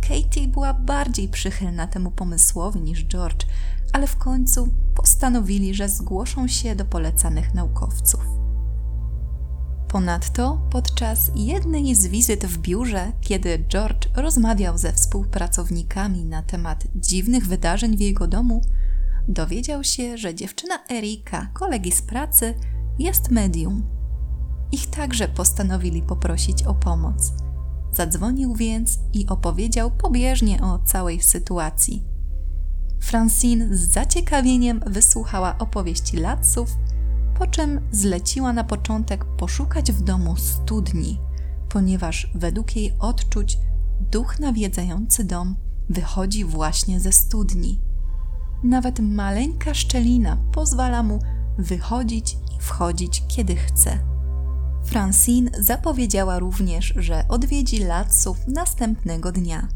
Katie 0.00 0.48
była 0.48 0.74
bardziej 0.74 1.28
przychylna 1.28 1.86
temu 1.86 2.10
pomysłowi 2.10 2.80
niż 2.80 3.04
George, 3.04 3.46
ale 3.92 4.06
w 4.06 4.16
końcu 4.16 4.68
postanowili, 4.94 5.74
że 5.74 5.88
zgłoszą 5.88 6.48
się 6.48 6.76
do 6.76 6.84
polecanych 6.84 7.54
naukowców. 7.54 8.20
Ponadto 9.88 10.60
podczas 10.70 11.30
jednej 11.34 11.94
z 11.94 12.06
wizyt 12.06 12.46
w 12.46 12.58
biurze, 12.58 13.12
kiedy 13.20 13.64
George 13.68 14.08
rozmawiał 14.14 14.78
ze 14.78 14.92
współpracownikami 14.92 16.24
na 16.24 16.42
temat 16.42 16.84
dziwnych 16.94 17.46
wydarzeń 17.46 17.96
w 17.96 18.00
jego 18.00 18.26
domu, 18.26 18.62
dowiedział 19.28 19.84
się, 19.84 20.18
że 20.18 20.34
dziewczyna 20.34 20.78
Erika, 20.90 21.46
kolegi 21.54 21.92
z 21.92 22.02
pracy, 22.02 22.54
jest 22.98 23.30
medium. 23.30 23.82
Ich 24.72 24.90
także 24.90 25.28
postanowili 25.28 26.02
poprosić 26.02 26.62
o 26.62 26.74
pomoc. 26.74 27.32
Zadzwonił 27.92 28.54
więc 28.54 28.98
i 29.12 29.26
opowiedział 29.26 29.90
pobieżnie 29.90 30.62
o 30.62 30.78
całej 30.78 31.20
sytuacji. 31.20 32.04
Francine 33.00 33.76
z 33.76 33.80
zaciekawieniem 33.92 34.80
wysłuchała 34.86 35.58
opowieści 35.58 36.16
Latsów, 36.16 36.76
po 37.38 37.46
czym 37.46 37.80
zleciła 37.92 38.52
na 38.52 38.64
początek 38.64 39.24
poszukać 39.24 39.92
w 39.92 40.02
domu 40.02 40.36
studni, 40.36 41.18
ponieważ 41.68 42.30
według 42.34 42.76
jej 42.76 42.92
odczuć 42.98 43.58
duch 44.00 44.40
nawiedzający 44.40 45.24
dom 45.24 45.56
wychodzi 45.88 46.44
właśnie 46.44 47.00
ze 47.00 47.12
studni. 47.12 47.80
Nawet 48.64 49.00
maleńka 49.00 49.74
szczelina 49.74 50.36
pozwala 50.52 51.02
mu 51.02 51.18
wychodzić 51.58 52.38
wchodzić 52.58 53.22
kiedy 53.28 53.56
chce. 53.56 53.98
Francine 54.84 55.50
zapowiedziała 55.58 56.38
również, 56.38 56.94
że 56.96 57.24
odwiedzi 57.28 57.78
Latsów 57.78 58.46
następnego 58.46 59.32
dnia. 59.32 59.68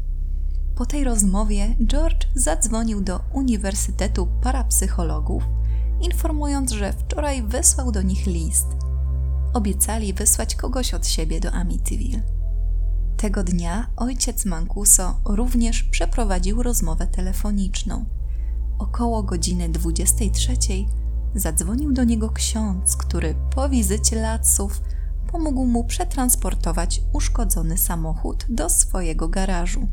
Po 0.75 0.85
tej 0.85 1.03
rozmowie 1.03 1.75
George 1.87 2.27
zadzwonił 2.35 3.01
do 3.01 3.19
Uniwersytetu 3.33 4.27
Parapsychologów, 4.41 5.43
informując, 6.01 6.71
że 6.71 6.93
wczoraj 6.93 7.43
wysłał 7.43 7.91
do 7.91 8.01
nich 8.01 8.25
list. 8.25 8.67
Obiecali 9.53 10.13
wysłać 10.13 10.55
kogoś 10.55 10.93
od 10.93 11.07
siebie 11.07 11.39
do 11.39 11.51
Amityville. 11.51 12.21
Tego 13.17 13.43
dnia 13.43 13.87
ojciec 13.97 14.45
Mancuso 14.45 15.19
również 15.25 15.83
przeprowadził 15.83 16.63
rozmowę 16.63 17.07
telefoniczną. 17.07 18.05
Około 18.79 19.23
godziny 19.23 19.69
23 19.69 20.57
zadzwonił 21.35 21.91
do 21.91 22.03
niego 22.03 22.29
ksiądz, 22.29 22.97
który 22.97 23.35
po 23.55 23.69
wizycie 23.69 24.15
Latsów 24.15 24.81
pomógł 25.31 25.65
mu 25.65 25.83
przetransportować 25.83 27.01
uszkodzony 27.13 27.77
samochód 27.77 28.45
do 28.49 28.69
swojego 28.69 29.29
garażu. 29.29 29.87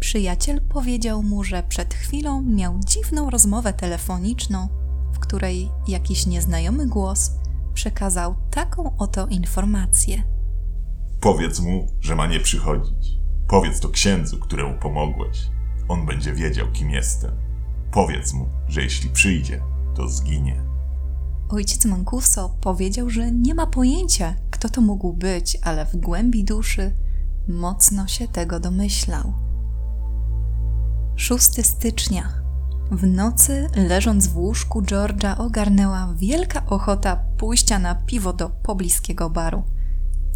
Przyjaciel 0.00 0.60
powiedział 0.60 1.22
mu, 1.22 1.44
że 1.44 1.62
przed 1.62 1.94
chwilą 1.94 2.42
miał 2.42 2.80
dziwną 2.86 3.30
rozmowę 3.30 3.72
telefoniczną, 3.72 4.68
w 5.12 5.18
której 5.18 5.70
jakiś 5.88 6.26
nieznajomy 6.26 6.86
głos 6.86 7.30
przekazał 7.74 8.34
taką 8.50 8.96
oto 8.96 9.26
informację. 9.26 10.22
Powiedz 11.20 11.60
mu, 11.60 11.86
że 12.00 12.16
ma 12.16 12.26
nie 12.26 12.40
przychodzić. 12.40 13.18
Powiedz 13.48 13.80
to 13.80 13.88
księdzu, 13.88 14.38
któremu 14.38 14.78
pomogłeś. 14.78 15.50
On 15.88 16.06
będzie 16.06 16.32
wiedział, 16.32 16.66
kim 16.72 16.90
jestem. 16.90 17.30
Powiedz 17.90 18.32
mu, 18.32 18.46
że 18.68 18.82
jeśli 18.82 19.10
przyjdzie, 19.10 19.60
to 19.98 20.08
zginie. 20.08 20.64
Ojciec 21.48 21.84
Mancuso 21.84 22.48
powiedział, 22.60 23.10
że 23.10 23.32
nie 23.32 23.54
ma 23.54 23.66
pojęcia, 23.66 24.34
kto 24.50 24.68
to 24.68 24.80
mógł 24.80 25.12
być, 25.12 25.58
ale 25.62 25.86
w 25.86 25.96
głębi 25.96 26.44
duszy 26.44 26.96
mocno 27.48 28.06
się 28.06 28.28
tego 28.28 28.60
domyślał. 28.60 29.32
6 31.16 31.66
stycznia. 31.66 32.28
W 32.90 33.06
nocy, 33.06 33.68
leżąc 33.76 34.26
w 34.26 34.36
łóżku, 34.36 34.82
Georgia 34.82 35.38
ogarnęła 35.38 36.14
wielka 36.16 36.66
ochota 36.66 37.16
pójścia 37.38 37.78
na 37.78 37.94
piwo 37.94 38.32
do 38.32 38.50
pobliskiego 38.50 39.30
baru. 39.30 39.62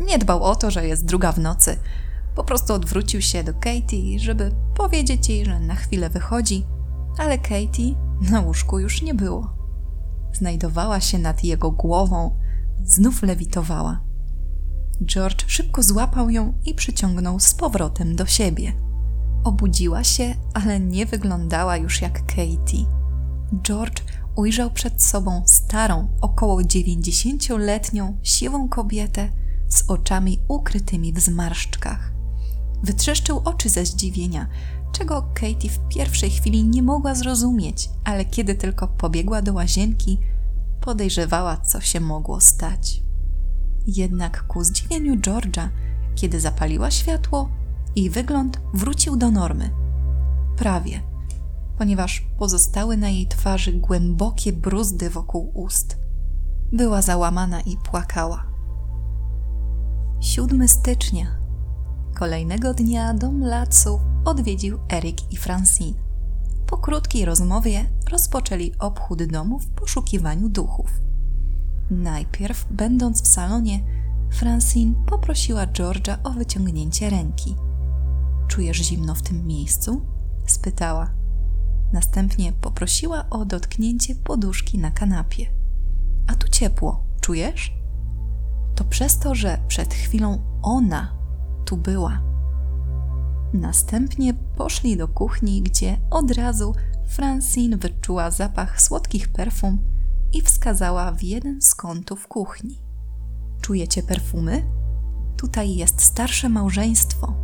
Nie 0.01 0.19
dbał 0.19 0.43
o 0.43 0.57
to, 0.57 0.71
że 0.71 0.87
jest 0.87 1.05
druga 1.05 1.33
w 1.33 1.39
nocy. 1.39 1.79
Po 2.35 2.45
prostu 2.45 2.75
odwrócił 2.75 3.21
się 3.21 3.45
do 3.45 3.55
Katie, 3.55 4.19
żeby 4.19 4.53
powiedzieć 4.75 5.29
jej, 5.29 5.45
że 5.45 5.61
na 5.61 5.75
chwilę 5.75 6.11
wychodzi, 6.11 6.67
ale 7.19 7.39
Katie 7.39 8.12
na 8.31 8.41
łóżku 8.41 8.79
już 8.79 9.03
nie 9.03 9.15
było. 9.15 9.57
Znajdowała 10.33 11.01
się 11.01 11.19
nad 11.19 11.45
jego 11.45 11.71
głową, 11.71 12.37
znów 12.85 13.23
lewitowała. 13.23 14.01
George 15.05 15.45
szybko 15.47 15.83
złapał 15.83 16.31
ją 16.31 16.53
i 16.65 16.75
przyciągnął 16.75 17.41
z 17.41 17.55
powrotem 17.55 18.17
do 18.17 18.27
siebie. 18.27 18.73
Obudziła 19.45 20.05
się, 20.05 20.35
ale 20.55 20.81
nie 20.81 21.07
wyglądała 21.07 21.77
już 21.77 22.03
jak 22.03 22.27
Katie. 22.27 22.87
George 23.63 24.03
ujrzał 24.37 24.71
przed 24.71 25.03
sobą 25.03 25.43
starą, 25.47 26.09
około 26.21 26.65
dziewięćdziesięcioletnią, 26.65 28.19
siwą 28.23 28.69
kobietę 28.69 29.29
z 29.69 29.91
oczami 29.91 30.39
ukrytymi 30.49 31.13
w 31.13 31.21
zmarszczkach. 31.21 32.13
Wytrzeszczył 32.83 33.43
oczy 33.45 33.69
ze 33.69 33.87
zdziwienia, 33.87 34.49
czego 34.93 35.23
Katie 35.35 35.71
w 35.71 35.89
pierwszej 35.89 36.31
chwili 36.31 36.65
nie 36.65 36.83
mogła 36.83 37.15
zrozumieć, 37.15 37.91
ale 38.05 38.25
kiedy 38.25 38.55
tylko 38.55 38.89
pobiegła 38.89 39.43
do 39.43 39.53
łazienki, 39.53 40.19
podejrzewała, 40.81 41.57
co 41.57 41.81
się 41.81 42.01
mogło 42.01 42.41
stać. 42.41 43.03
Jednak 43.87 44.47
ku 44.47 44.65
zdziwieniu 44.65 45.21
Georgia, 45.21 45.71
kiedy 46.15 46.41
zapaliła 46.41 46.91
światło, 46.91 47.49
jej 47.97 48.11
wygląd 48.11 48.61
wrócił 48.75 49.17
do 49.17 49.31
normy. 49.31 49.71
Prawie, 50.57 51.03
ponieważ 51.79 52.27
pozostały 52.39 52.97
na 52.97 53.09
jej 53.09 53.27
twarzy 53.27 53.73
głębokie 53.73 54.53
bruzdy 54.53 55.11
wokół 55.11 55.51
ust. 55.55 55.99
Była 56.73 57.03
załamana 57.03 57.61
i 57.61 57.77
płakała. 57.77 58.47
7 60.21 60.69
stycznia. 60.69 61.42
Kolejnego 62.15 62.75
dnia 62.75 63.15
dom 63.15 63.41
Latsów 63.41 64.01
odwiedził 64.25 64.79
Erik 64.93 65.33
i 65.33 65.37
Francine. 65.37 65.99
Po 66.67 66.79
krótkiej 66.79 67.25
rozmowie 67.25 67.85
rozpoczęli 68.11 68.73
obchód 68.79 69.23
domu 69.23 69.59
w 69.59 69.67
poszukiwaniu 69.67 70.49
duchów. 70.49 70.91
Najpierw, 71.91 72.67
będąc 72.71 73.23
w 73.23 73.27
salonie, 73.27 73.81
Francine 74.31 74.95
poprosiła 75.07 75.67
Georgia 75.67 76.19
o 76.23 76.31
wyciągnięcie 76.31 77.11
ręki. 77.11 77.57
Czujesz 78.49 78.77
zimno 78.77 79.15
w 79.15 79.23
tym 79.23 79.47
miejscu? 79.47 80.03
spytała. 80.47 81.11
Następnie 81.93 82.53
poprosiła 82.53 83.25
o 83.31 83.45
dotknięcie 83.45 84.15
poduszki 84.15 84.79
na 84.79 84.91
kanapie. 84.91 85.47
A 86.27 86.35
tu 86.35 86.49
ciepło, 86.49 87.05
czujesz? 87.21 87.75
To 88.75 88.85
przez 88.85 89.19
to, 89.19 89.35
że 89.35 89.59
przed 89.69 89.95
chwilą 89.95 90.43
ona 90.63 91.22
tu 91.73 91.77
była. 91.77 92.23
Następnie 93.53 94.35
poszli 94.35 94.97
do 94.97 95.09
kuchni, 95.09 95.63
gdzie 95.63 95.99
od 96.11 96.31
razu 96.31 96.75
Francine 97.07 97.77
wyczuła 97.77 98.31
zapach 98.31 98.83
słodkich 98.83 99.29
perfum 99.29 99.79
i 100.33 100.43
wskazała 100.43 101.13
w 101.13 101.23
jeden 101.23 101.63
z 101.63 101.75
kątów 101.75 102.29
kuchni. 102.29 102.81
Czujecie 103.61 104.03
perfumy? 104.03 104.63
Tutaj 105.37 105.75
jest 105.77 106.03
starsze 106.03 106.49
małżeństwo. 106.49 107.35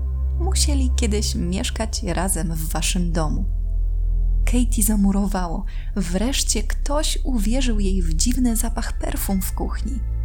Musieli 0.41 0.91
kiedyś 0.97 1.35
mieszkać 1.35 2.03
razem 2.03 2.55
w 2.55 2.73
waszym 2.73 3.13
domu. 3.13 3.45
Katie 4.45 4.83
zamurowało. 4.83 5.65
Wreszcie 5.97 6.63
ktoś 6.63 7.19
uwierzył 7.25 7.81
jej 7.81 8.03
w 8.03 8.15
dziwny 8.15 8.57
zapach 8.57 8.99
perfum 8.99 9.43
w 9.43 9.53
kuchni. 9.53 10.18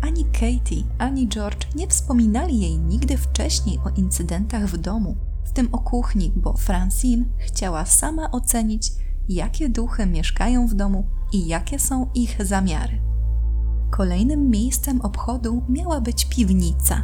Ani 0.00 0.24
Katie, 0.24 0.84
ani 0.98 1.28
George 1.28 1.66
nie 1.74 1.88
wspominali 1.88 2.60
jej 2.60 2.78
nigdy 2.78 3.16
wcześniej 3.16 3.78
o 3.84 3.90
incydentach 3.90 4.66
w 4.66 4.76
domu, 4.76 5.16
w 5.44 5.52
tym 5.52 5.68
o 5.72 5.78
kuchni, 5.78 6.32
bo 6.36 6.52
Francine 6.52 7.24
chciała 7.38 7.84
sama 7.84 8.30
ocenić, 8.30 8.92
jakie 9.28 9.68
duchy 9.68 10.06
mieszkają 10.06 10.66
w 10.66 10.74
domu 10.74 11.06
i 11.32 11.46
jakie 11.46 11.78
są 11.78 12.10
ich 12.14 12.44
zamiary. 12.44 13.00
Kolejnym 13.90 14.50
miejscem 14.50 15.00
obchodu 15.00 15.62
miała 15.68 16.00
być 16.00 16.24
piwnica. 16.24 17.02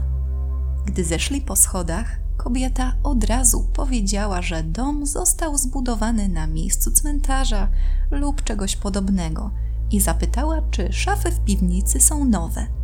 Gdy 0.86 1.04
zeszli 1.04 1.40
po 1.40 1.56
schodach, 1.56 2.20
kobieta 2.36 2.92
od 3.02 3.24
razu 3.24 3.68
powiedziała, 3.72 4.42
że 4.42 4.62
dom 4.62 5.06
został 5.06 5.58
zbudowany 5.58 6.28
na 6.28 6.46
miejscu 6.46 6.90
cmentarza 6.90 7.68
lub 8.10 8.42
czegoś 8.42 8.76
podobnego 8.76 9.50
i 9.90 10.00
zapytała, 10.00 10.62
czy 10.70 10.92
szafy 10.92 11.30
w 11.30 11.40
piwnicy 11.40 12.00
są 12.00 12.24
nowe. 12.24 12.81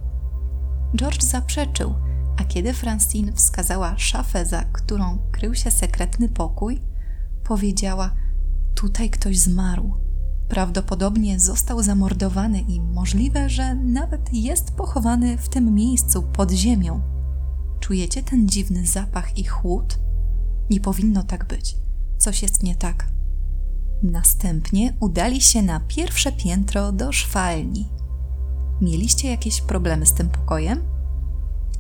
George 0.97 1.23
zaprzeczył, 1.23 1.95
a 2.37 2.45
kiedy 2.45 2.73
Francine 2.73 3.33
wskazała 3.33 3.99
szafę, 3.99 4.47
za 4.47 4.65
którą 4.65 5.19
krył 5.33 5.55
się 5.55 5.71
sekretny 5.71 6.29
pokój, 6.29 6.81
powiedziała: 7.45 8.11
Tutaj 8.75 9.11
ktoś 9.11 9.39
zmarł. 9.39 9.95
Prawdopodobnie 10.49 11.41
został 11.41 11.83
zamordowany 11.83 12.61
i 12.61 12.81
możliwe, 12.81 13.51
że 13.51 13.75
nawet 13.75 14.35
jest 14.35 14.71
pochowany 14.71 15.39
w 15.39 15.49
tym 15.49 15.75
miejscu 15.75 16.23
pod 16.23 16.51
ziemią. 16.51 17.01
Czujecie 17.81 18.23
ten 18.23 18.49
dziwny 18.49 18.87
zapach 18.87 19.39
i 19.39 19.45
chłód? 19.45 19.99
Nie 20.71 20.81
powinno 20.81 21.23
tak 21.23 21.45
być. 21.45 21.77
Coś 22.19 22.43
jest 22.43 22.63
nie 22.63 22.77
tak. 22.77 23.11
Następnie 24.03 24.97
udali 25.01 25.41
się 25.41 25.63
na 25.63 25.81
pierwsze 25.81 26.33
piętro 26.33 26.93
do 26.93 27.13
szwalni. 27.13 27.89
Mieliście 28.81 29.31
jakieś 29.31 29.61
problemy 29.61 30.07
z 30.07 30.13
tym 30.13 30.29
pokojem? 30.29 30.83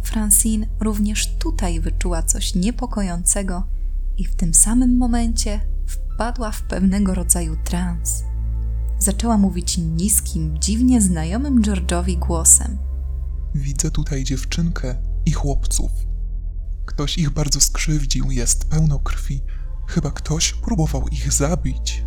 Francine 0.03 0.67
również 0.81 1.37
tutaj 1.37 1.81
wyczuła 1.81 2.23
coś 2.23 2.55
niepokojącego 2.55 3.63
i 4.17 4.25
w 4.25 4.37
tym 4.37 4.55
samym 4.55 4.97
momencie 4.97 5.61
wpadła 5.87 6.53
w 6.53 6.63
pewnego 6.63 7.15
rodzaju 7.15 7.57
trans. 7.65 8.25
Zaczęła 8.99 9.39
mówić 9.39 9.79
niskim, 9.79 10.59
dziwnie 10.61 11.01
znajomym 11.01 11.63
George'owi 11.63 12.19
głosem. 12.19 12.79
Widzę 13.55 13.91
tutaj 13.91 14.25
dziewczynkę 14.25 14.95
i 15.27 15.33
chłopców. 15.33 15.91
Ktoś 16.87 17.19
ich 17.19 17.31
bardzo 17.31 17.61
skrzywdził, 17.61 18.31
jest 18.31 18.65
pełno 18.65 18.99
krwi. 18.99 19.43
Chyba 19.87 20.11
ktoś 20.11 20.53
próbował 20.53 21.09
ich 21.09 21.33
zabić. 21.33 22.05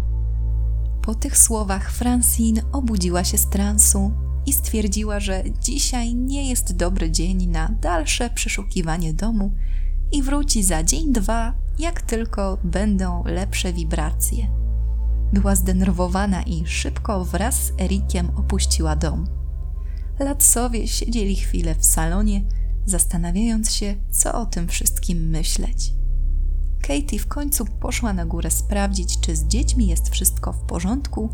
Po 1.02 1.16
tych 1.16 1.38
słowach 1.38 1.92
Francine 1.92 2.62
obudziła 2.72 3.24
się 3.24 3.38
z 3.38 3.50
transu 3.50 4.12
i 4.46 4.54
stwierdziła, 4.54 5.20
że 5.20 5.44
dzisiaj 5.62 6.16
nie 6.16 6.50
jest 6.50 6.76
dobry 6.76 7.12
dzień 7.12 7.48
na 7.48 7.70
dalsze 7.82 8.30
przeszukiwanie 8.30 9.14
domu 9.14 9.52
i 10.12 10.24
wróci 10.24 10.64
za 10.64 10.84
dzień, 10.84 11.14
dwa, 11.14 11.54
jak 11.80 12.02
tylko 12.02 12.58
będą 12.64 13.24
lepsze 13.26 13.74
wibracje. 13.74 14.48
Była 15.34 15.56
zdenerwowana 15.56 16.44
i 16.44 16.68
szybko 16.68 17.26
wraz 17.26 17.56
z 17.56 17.82
Erikiem 17.82 18.30
opuściła 18.36 18.96
dom. 18.96 19.28
Latsowie 20.20 20.88
siedzieli 20.88 21.36
chwilę 21.36 21.76
w 21.76 21.86
salonie, 21.86 22.44
zastanawiając 22.86 23.72
się, 23.74 23.96
co 24.12 24.34
o 24.34 24.46
tym 24.46 24.68
wszystkim 24.68 25.30
myśleć. 25.30 25.94
Katie 26.82 27.20
w 27.20 27.28
końcu 27.28 27.66
poszła 27.66 28.14
na 28.14 28.26
górę 28.26 28.52
sprawdzić, 28.52 29.20
czy 29.20 29.36
z 29.36 29.48
dziećmi 29.48 29.88
jest 29.88 30.10
wszystko 30.10 30.54
w 30.54 30.64
porządku, 30.64 31.30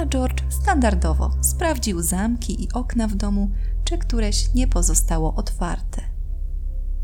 a 0.00 0.06
George 0.06 0.42
standardowo 0.48 1.30
sprawdził 1.40 2.02
zamki 2.02 2.64
i 2.64 2.72
okna 2.72 3.08
w 3.08 3.14
domu, 3.14 3.50
czy 3.84 3.98
któreś 3.98 4.54
nie 4.54 4.68
pozostało 4.68 5.34
otwarte. 5.34 6.02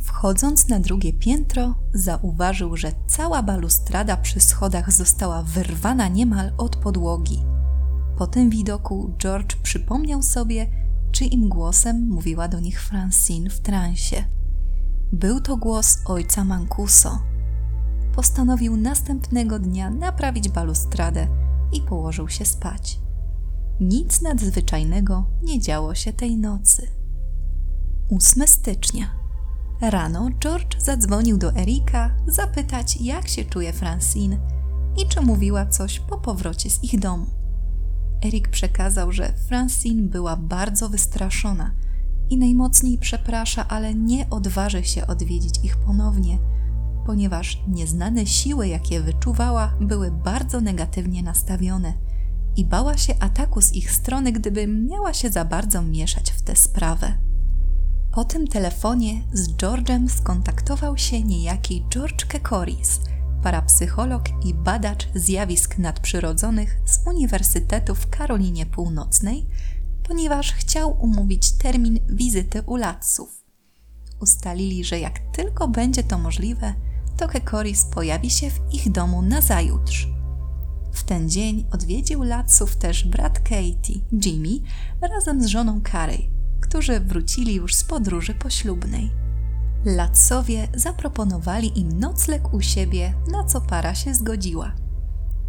Wchodząc 0.01 0.69
na 0.69 0.81
drugie 0.81 1.13
piętro, 1.13 1.75
zauważył, 1.95 2.77
że 2.77 2.93
cała 3.07 3.43
balustrada 3.43 4.17
przy 4.17 4.41
schodach 4.41 4.93
została 4.93 5.43
wyrwana 5.43 6.09
niemal 6.09 6.53
od 6.59 6.77
podłogi. 6.77 7.45
Po 8.19 8.27
tym 8.27 8.51
widoku 8.51 9.15
George 9.19 9.57
przypomniał 9.63 10.23
sobie, 10.23 10.67
czyim 11.13 11.49
głosem 11.49 12.09
mówiła 12.09 12.49
do 12.49 12.61
nich 12.61 12.83
Francine 12.83 13.51
w 13.51 13.61
transie. 13.61 14.25
Był 15.13 15.41
to 15.41 15.57
głos 15.57 15.99
ojca 16.05 16.45
Mancuso. 16.45 17.19
Postanowił 18.15 18.77
następnego 18.77 19.59
dnia 19.59 19.91
naprawić 19.91 20.49
balustradę 20.49 21.46
i 21.73 21.81
położył 21.81 22.29
się 22.29 22.45
spać. 22.45 23.01
Nic 23.81 24.23
nadzwyczajnego 24.23 25.25
nie 25.43 25.61
działo 25.61 25.95
się 25.95 26.13
tej 26.13 26.37
nocy. 26.37 26.91
8 28.17 28.49
stycznia. 28.49 29.07
Rano 29.81 30.31
George 30.41 30.81
zadzwonił 30.81 31.39
do 31.39 31.57
Erika 31.57 32.17
zapytać, 32.27 33.01
jak 33.01 33.29
się 33.29 33.45
czuje 33.45 33.73
Francine 33.73 34.39
i 34.97 35.09
czy 35.09 35.21
mówiła 35.21 35.67
coś 35.67 36.01
po 36.01 36.19
powrocie 36.19 36.71
z 36.71 36.85
ich 36.85 37.01
domu. 37.01 37.27
Erik 38.25 38.49
przekazał, 38.49 39.13
że 39.13 39.33
Francine 39.49 40.09
była 40.09 40.37
bardzo 40.37 40.89
wystraszona 40.89 41.75
i 42.31 42.39
najmocniej 42.39 42.99
przeprasza, 42.99 43.69
ale 43.69 43.95
nie 43.95 44.31
odważy 44.31 44.85
się 44.85 45.07
odwiedzić 45.07 45.61
ich 45.65 45.77
ponownie, 45.77 46.39
ponieważ 47.07 47.63
nieznane 47.69 48.27
siły, 48.27 48.69
jakie 48.69 49.01
wyczuwała, 49.01 49.75
były 49.81 50.11
bardzo 50.11 50.61
negatywnie 50.61 51.23
nastawione 51.23 51.93
i 52.57 52.65
bała 52.65 52.97
się 52.97 53.15
ataku 53.21 53.61
z 53.61 53.73
ich 53.73 53.93
strony, 53.93 54.33
gdyby 54.33 54.67
miała 54.67 55.15
się 55.15 55.31
za 55.31 55.45
bardzo 55.45 55.83
mieszać 55.83 56.31
w 56.31 56.43
tę 56.43 56.57
sprawę. 56.57 57.19
Po 58.11 58.25
tym 58.25 58.47
telefonie 58.47 59.23
z 59.33 59.49
George'em 59.57 60.09
skontaktował 60.09 60.97
się 60.97 61.23
niejaki 61.23 61.85
George 61.91 62.27
Kekoris, 62.27 63.01
parapsycholog 63.43 64.23
i 64.45 64.55
badacz 64.55 65.09
zjawisk 65.15 65.79
nadprzyrodzonych 65.79 66.81
z 66.85 67.07
Uniwersytetu 67.07 67.95
w 67.95 68.11
Karolinie 68.11 68.67
Północnej, 68.67 69.47
ponieważ 70.03 70.53
chciał 70.53 71.03
umówić 71.03 71.53
termin 71.53 71.99
wizyty 72.09 72.63
u 72.63 72.77
Latsów. 72.77 73.45
Ustalili, 74.21 74.85
że 74.85 75.01
jak 75.01 75.19
tylko 75.19 75.69
będzie 75.69 76.03
to 76.03 76.19
możliwe, 76.19 76.75
to 77.17 77.29
Kekoris 77.29 77.85
pojawi 77.85 78.31
się 78.31 78.51
w 78.51 78.61
ich 78.73 78.93
domu 78.93 79.23
na 79.23 79.41
zajutrz. 79.41 80.09
W 80.93 81.05
ten 81.05 81.29
dzień 81.29 81.67
odwiedził 81.73 82.23
Latsów 82.23 82.77
też 82.77 83.05
brat 83.05 83.39
Katie, 83.39 84.01
Jimmy, 84.25 84.61
razem 85.15 85.43
z 85.43 85.47
żoną 85.47 85.81
Carey, 85.93 86.31
którzy 86.61 87.01
wrócili 87.01 87.55
już 87.55 87.75
z 87.75 87.85
podróży 87.85 88.35
poślubnej. 88.35 89.11
Latsowie 89.85 90.69
zaproponowali 90.75 91.81
im 91.81 91.99
nocleg 91.99 92.55
u 92.55 92.61
siebie, 92.61 93.15
na 93.33 93.45
co 93.45 93.61
para 93.61 93.95
się 93.95 94.15
zgodziła. 94.15 94.73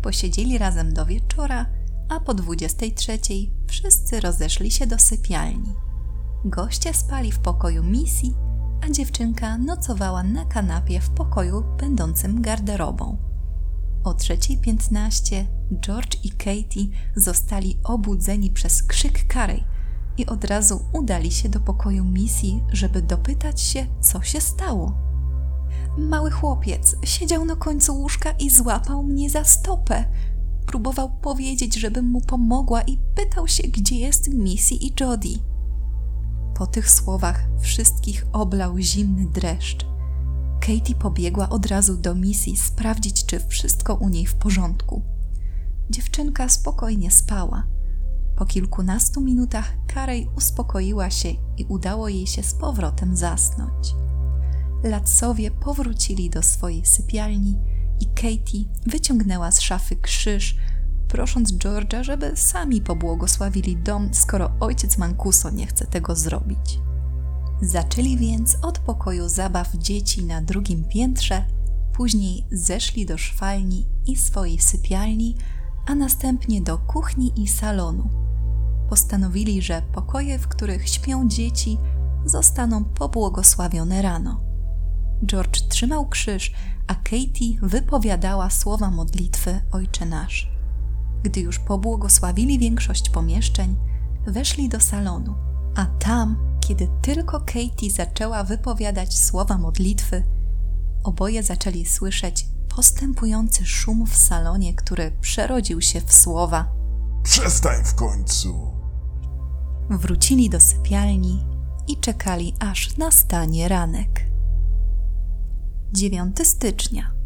Posiedzieli 0.02 0.58
razem 0.58 0.94
do 0.94 1.06
wieczora, 1.06 1.66
a 2.10 2.20
po 2.20 2.34
23 2.34 3.20
wszyscy 3.68 4.20
rozeszli 4.20 4.72
się 4.72 4.88
do 4.88 5.00
sypialni. 5.00 5.74
Goście 6.46 6.94
spali 6.94 7.32
w 7.32 7.40
pokoju 7.40 7.84
misji, 7.84 8.36
a 8.82 8.90
dziewczynka 8.92 9.58
nocowała 9.58 10.24
na 10.24 10.46
kanapie 10.46 11.00
w 11.00 11.10
pokoju 11.10 11.64
będącym 11.80 12.42
garderobą. 12.42 13.18
O 14.04 14.12
3.15 14.14 15.46
George 15.82 16.18
i 16.24 16.32
Katie 16.32 16.88
zostali 17.16 17.78
obudzeni 17.84 18.52
przez 18.52 18.84
krzyk 18.84 19.34
Carey– 19.34 19.64
i 20.18 20.26
od 20.26 20.44
razu 20.44 20.86
udali 20.94 21.32
się 21.32 21.50
do 21.50 21.60
pokoju 21.60 22.06
misji, 22.06 22.64
żeby 22.72 23.02
dopytać 23.02 23.62
się, 23.62 23.88
co 24.02 24.22
się 24.22 24.42
stało. 24.42 24.98
Mały 25.98 26.32
chłopiec 26.32 26.96
siedział 27.04 27.46
na 27.46 27.56
końcu 27.56 27.96
łóżka 27.96 28.32
i 28.32 28.50
złapał 28.50 29.04
mnie 29.04 29.30
za 29.30 29.44
stopę. 29.44 30.06
Próbował 30.66 31.10
powiedzieć, 31.10 31.76
żebym 31.76 32.06
mu 32.06 32.22
pomogła 32.22 32.82
i 32.82 32.98
pytał 33.16 33.48
się, 33.48 33.64
gdzie 33.64 33.96
jest 33.96 34.34
Missy 34.34 34.76
i 34.76 34.94
Jody. 35.00 35.30
Po 36.58 36.68
tych 36.68 36.90
słowach 36.90 37.44
wszystkich 37.60 38.26
oblał 38.34 38.78
zimny 38.78 39.26
dreszcz. 39.26 39.86
Katie 40.60 40.96
pobiegła 40.96 41.50
od 41.50 41.66
razu 41.66 41.98
do 41.98 42.16
misji 42.16 42.58
sprawdzić, 42.58 43.26
czy 43.26 43.40
wszystko 43.40 43.96
u 43.96 44.10
niej 44.10 44.26
w 44.26 44.36
porządku. 44.36 45.02
Dziewczynka 45.90 46.50
spokojnie 46.50 47.12
spała 47.12 47.68
po 48.38 48.46
kilkunastu 48.46 49.22
minutach 49.22 49.74
Karej 49.88 50.30
uspokoiła 50.36 51.10
się 51.10 51.30
i 51.58 51.66
udało 51.66 52.10
jej 52.10 52.28
się 52.28 52.44
z 52.44 52.54
powrotem 52.54 53.16
zasnąć. 53.16 53.96
Latsowie 54.84 55.52
powrócili 55.52 56.30
do 56.30 56.44
swojej 56.44 56.86
sypialni 56.86 57.58
i 58.00 58.06
Katie 58.06 58.66
wyciągnęła 58.86 59.52
z 59.52 59.62
szafy 59.62 59.96
krzyż, 59.96 60.58
prosząc 61.08 61.54
George'a, 61.54 62.04
żeby 62.04 62.32
sami 62.36 62.82
pobłogosławili 62.82 63.78
dom, 63.78 64.10
skoro 64.14 64.52
ojciec 64.60 64.98
Mancuso 64.98 65.50
nie 65.50 65.68
chce 65.68 65.86
tego 65.86 66.16
zrobić. 66.16 66.80
Zaczęli 67.62 68.18
więc 68.18 68.58
od 68.62 68.80
pokoju 68.80 69.30
zabaw 69.30 69.76
dzieci 69.76 70.26
na 70.26 70.42
drugim 70.42 70.84
piętrze, 70.84 71.46
później 71.94 72.46
zeszli 72.52 73.06
do 73.06 73.18
szwalni 73.18 73.86
i 74.06 74.16
swojej 74.16 74.60
sypialni, 74.60 75.36
a 75.86 75.96
następnie 75.96 76.62
do 76.62 76.78
kuchni 76.78 77.42
i 77.42 77.48
salonu 77.48 78.10
postanowili, 78.90 79.62
że 79.62 79.82
pokoje, 79.94 80.40
w 80.40 80.48
których 80.48 80.90
śpią 80.90 81.28
dzieci, 81.28 81.78
zostaną 82.26 82.86
pobłogosławione 82.86 84.02
rano. 84.02 84.42
George 85.26 85.62
trzymał 85.70 86.10
krzyż, 86.10 86.54
a 86.88 86.96
Katie 86.96 87.60
wypowiadała 87.62 88.50
słowa 88.50 88.92
modlitwy 88.92 89.62
Ojcze 89.72 90.06
Nasz. 90.06 90.57
Gdy 91.24 91.40
już 91.40 91.60
pobłogosławili 91.60 92.60
większość 92.60 93.10
pomieszczeń, 93.10 93.76
weszli 94.28 94.70
do 94.70 94.80
salonu, 94.80 95.36
a 95.76 95.86
tam, 95.86 96.38
kiedy 96.60 96.88
tylko 97.02 97.40
Katie 97.40 97.92
zaczęła 97.92 98.44
wypowiadać 98.44 99.20
słowa 99.20 99.58
modlitwy, 99.58 100.24
oboje 101.04 101.44
zaczęli 101.44 101.86
słyszeć 101.86 102.48
postępujący 102.76 103.66
szum 103.66 104.08
w 104.08 104.16
salonie, 104.16 104.74
który 104.74 105.12
przerodził 105.22 105.82
się 105.82 106.02
w 106.02 106.14
słowa: 106.14 106.74
Przestań 107.24 107.84
w 107.84 107.96
końcu! 107.96 108.74
Wrócili 109.90 110.50
do 110.50 110.60
sypialni 110.60 111.46
i 111.88 111.98
czekali, 111.98 112.56
aż 112.60 112.98
nastanie 112.98 113.68
ranek. 113.68 114.28
9 115.94 116.38
stycznia. 116.44 117.17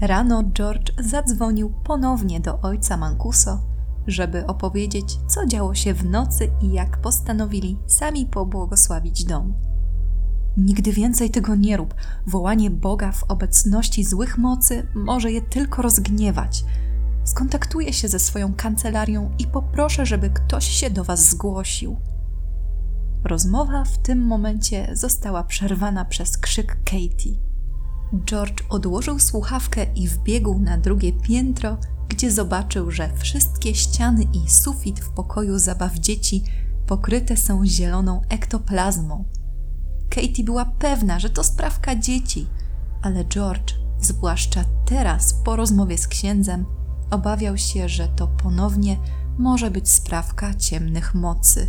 Rano 0.00 0.44
George 0.44 0.92
zadzwonił 0.98 1.74
ponownie 1.84 2.40
do 2.40 2.60
ojca 2.60 2.96
Mancuso, 2.96 3.60
żeby 4.06 4.46
opowiedzieć, 4.46 5.18
co 5.28 5.46
działo 5.46 5.74
się 5.74 5.94
w 5.94 6.04
nocy 6.04 6.50
i 6.62 6.72
jak 6.72 7.00
postanowili 7.00 7.78
sami 7.86 8.26
pobłogosławić 8.26 9.24
dom. 9.24 9.54
Nigdy 10.56 10.92
więcej 10.92 11.30
tego 11.30 11.54
nie 11.54 11.76
rób. 11.76 11.94
Wołanie 12.26 12.70
Boga 12.70 13.12
w 13.12 13.24
obecności 13.24 14.04
złych 14.04 14.38
mocy 14.38 14.86
może 14.94 15.32
je 15.32 15.42
tylko 15.42 15.82
rozgniewać– 15.82 16.64
Skontaktuję 17.24 17.92
się 17.92 18.08
ze 18.08 18.18
swoją 18.18 18.54
kancelarią 18.54 19.30
i 19.38 19.46
poproszę, 19.46 20.06
żeby 20.06 20.30
ktoś 20.30 20.68
się 20.68 20.90
do 20.90 21.04
Was 21.04 21.30
zgłosił. 21.30 21.96
Rozmowa 23.24 23.84
w 23.84 23.98
tym 23.98 24.26
momencie 24.26 24.88
została 24.92 25.44
przerwana 25.44 26.04
przez 26.04 26.38
krzyk 26.38 26.76
Katie. 26.84 27.49
George 28.24 28.64
odłożył 28.68 29.18
słuchawkę 29.18 29.86
i 29.94 30.08
wbiegł 30.08 30.58
na 30.58 30.78
drugie 30.78 31.12
piętro, 31.12 31.76
gdzie 32.08 32.30
zobaczył, 32.30 32.90
że 32.90 33.10
wszystkie 33.16 33.74
ściany 33.74 34.22
i 34.22 34.50
sufit 34.50 35.00
w 35.00 35.10
pokoju 35.10 35.58
zabaw 35.58 35.94
dzieci 35.94 36.42
pokryte 36.86 37.36
są 37.36 37.66
zieloną 37.66 38.20
ektoplazmą. 38.28 39.24
Katie 40.08 40.44
była 40.44 40.64
pewna, 40.64 41.18
że 41.18 41.30
to 41.30 41.44
sprawka 41.44 41.96
dzieci, 41.96 42.46
ale 43.02 43.24
George, 43.24 43.74
zwłaszcza 44.00 44.64
teraz 44.84 45.34
po 45.34 45.56
rozmowie 45.56 45.98
z 45.98 46.08
księdzem, 46.08 46.66
obawiał 47.10 47.56
się, 47.56 47.88
że 47.88 48.08
to 48.08 48.28
ponownie 48.28 48.96
może 49.38 49.70
być 49.70 49.90
sprawka 49.90 50.54
ciemnych 50.54 51.14
mocy. 51.14 51.68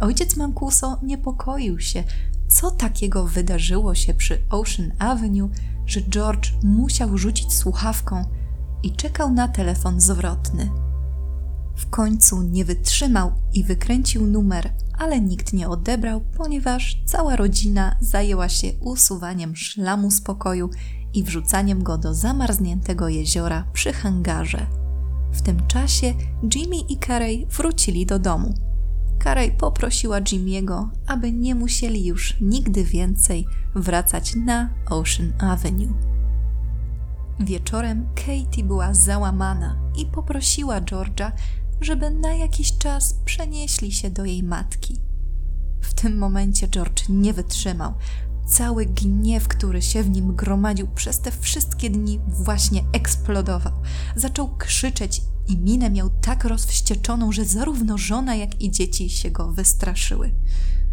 Ojciec 0.00 0.36
Mancuso 0.36 0.98
niepokoił 1.02 1.80
się, 1.80 2.04
co 2.48 2.70
takiego 2.70 3.26
wydarzyło 3.26 3.94
się 3.94 4.14
przy 4.14 4.42
Ocean 4.50 4.92
Avenue, 4.98 5.50
że 5.86 6.00
George 6.02 6.52
musiał 6.62 7.18
rzucić 7.18 7.54
słuchawką 7.54 8.24
i 8.82 8.92
czekał 8.92 9.32
na 9.32 9.48
telefon 9.48 10.00
zwrotny. 10.00 10.70
W 11.76 11.90
końcu 11.90 12.42
nie 12.42 12.64
wytrzymał 12.64 13.32
i 13.52 13.64
wykręcił 13.64 14.26
numer, 14.26 14.72
ale 14.98 15.20
nikt 15.20 15.52
nie 15.52 15.68
odebrał, 15.68 16.20
ponieważ 16.20 17.02
cała 17.06 17.36
rodzina 17.36 17.96
zajęła 18.00 18.48
się 18.48 18.72
usuwaniem 18.80 19.56
szlamu 19.56 20.10
z 20.10 20.20
pokoju 20.20 20.70
i 21.14 21.22
wrzucaniem 21.22 21.82
go 21.82 21.98
do 21.98 22.14
zamarzniętego 22.14 23.08
jeziora 23.08 23.64
przy 23.72 23.92
hangarze. 23.92 24.66
W 25.32 25.42
tym 25.42 25.66
czasie 25.66 26.14
Jimmy 26.54 26.76
i 26.76 26.98
Carey 26.98 27.46
wrócili 27.46 28.06
do 28.06 28.18
domu. 28.18 28.65
Carey 29.24 29.50
poprosiła 29.50 30.20
Jimmy'ego, 30.20 30.88
aby 31.06 31.32
nie 31.32 31.54
musieli 31.54 32.06
już 32.06 32.40
nigdy 32.40 32.84
więcej 32.84 33.46
wracać 33.74 34.34
na 34.34 34.70
Ocean 34.90 35.32
Avenue. 35.38 35.94
Wieczorem 37.40 38.06
Katie 38.14 38.64
była 38.64 38.94
załamana 38.94 39.78
i 39.98 40.06
poprosiła 40.06 40.80
George'a, 40.80 41.32
żeby 41.80 42.10
na 42.10 42.34
jakiś 42.34 42.78
czas 42.78 43.14
przenieśli 43.24 43.92
się 43.92 44.10
do 44.10 44.24
jej 44.24 44.42
matki. 44.42 45.00
W 45.80 45.94
tym 45.94 46.18
momencie 46.18 46.68
George 46.68 47.08
nie 47.08 47.32
wytrzymał. 47.32 47.94
Cały 48.46 48.86
gniew, 48.86 49.48
który 49.48 49.82
się 49.82 50.02
w 50.02 50.10
nim 50.10 50.36
gromadził 50.36 50.88
przez 50.88 51.20
te 51.20 51.30
wszystkie 51.30 51.90
dni, 51.90 52.20
właśnie 52.28 52.84
eksplodował. 52.92 53.72
Zaczął 54.16 54.56
krzyczeć 54.56 55.22
i 55.48 55.58
minę 55.58 55.90
miał 55.90 56.10
tak 56.10 56.44
rozwścieczoną, 56.44 57.32
że 57.32 57.44
zarówno 57.44 57.98
żona, 57.98 58.34
jak 58.34 58.62
i 58.62 58.70
dzieci 58.70 59.10
się 59.10 59.30
go 59.30 59.52
wystraszyły. 59.52 60.34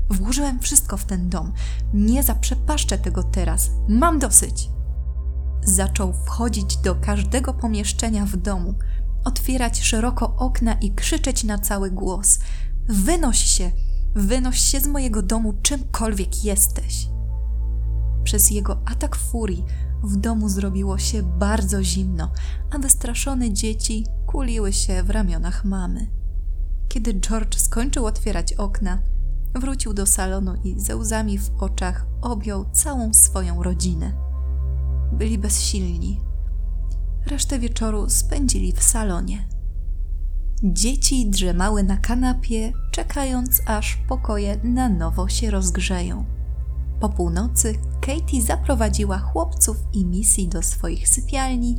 Włożyłem 0.10 0.60
wszystko 0.60 0.98
w 0.98 1.06
ten 1.06 1.30
dom. 1.30 1.54
Nie 1.94 2.24
zaprzepaszczę 2.24 2.98
tego 2.98 3.24
teraz. 3.24 3.72
Mam 3.90 4.20
dosyć. 4.20 4.70
Zaczął 5.64 6.14
wchodzić 6.14 6.78
do 6.78 6.96
każdego 6.96 7.54
pomieszczenia 7.54 8.26
w 8.26 8.38
domu, 8.38 8.76
otwierać 9.24 9.84
szeroko 9.84 10.36
okna 10.36 10.74
i 10.74 10.92
krzyczeć 10.92 11.44
na 11.44 11.58
cały 11.58 11.92
głos: 11.92 12.40
Wynoś 12.88 13.44
się! 13.44 13.72
Wynoś 14.16 14.60
się 14.60 14.80
z 14.80 14.88
mojego 14.88 15.22
domu, 15.22 15.54
czymkolwiek 15.62 16.44
jesteś! 16.44 17.13
Przez 18.24 18.52
jego 18.52 18.78
atak 18.86 19.16
furii 19.16 19.66
w 20.04 20.16
domu 20.16 20.50
zrobiło 20.50 20.98
się 20.98 21.24
bardzo 21.24 21.84
zimno, 21.84 22.32
a 22.72 22.80
wystraszone 22.80 23.54
dzieci 23.54 24.06
kuliły 24.28 24.74
się 24.74 25.04
w 25.04 25.10
ramionach 25.10 25.66
mamy. 25.66 26.08
Kiedy 26.90 27.14
George 27.14 27.56
skończył 27.56 28.06
otwierać 28.06 28.54
okna, 28.54 29.00
wrócił 29.56 29.94
do 29.94 30.06
salonu 30.06 30.56
i 30.64 30.80
ze 30.80 30.96
łzami 30.96 31.38
w 31.40 31.50
oczach 31.60 32.06
objął 32.22 32.66
całą 32.72 33.14
swoją 33.14 33.64
rodzinę. 33.64 34.14
Byli 35.14 35.38
bezsilni. 35.38 36.20
Resztę 37.26 37.60
wieczoru 37.60 38.10
spędzili 38.10 38.74
w 38.74 38.84
salonie. 38.84 39.48
Dzieci 40.64 41.30
drzemały 41.30 41.84
na 41.84 41.98
kanapie, 41.98 42.74
czekając 42.92 43.62
aż 43.66 43.98
pokoje 44.08 44.58
na 44.64 44.90
nowo 44.90 45.28
się 45.28 45.52
rozgrzeją. 45.52 46.26
Po 47.00 47.10
północy 47.10 47.74
Katie 48.02 48.42
zaprowadziła 48.42 49.18
chłopców 49.20 49.78
i 49.94 50.06
Missy 50.06 50.48
do 50.48 50.62
swoich 50.62 51.10
sypialni 51.10 51.78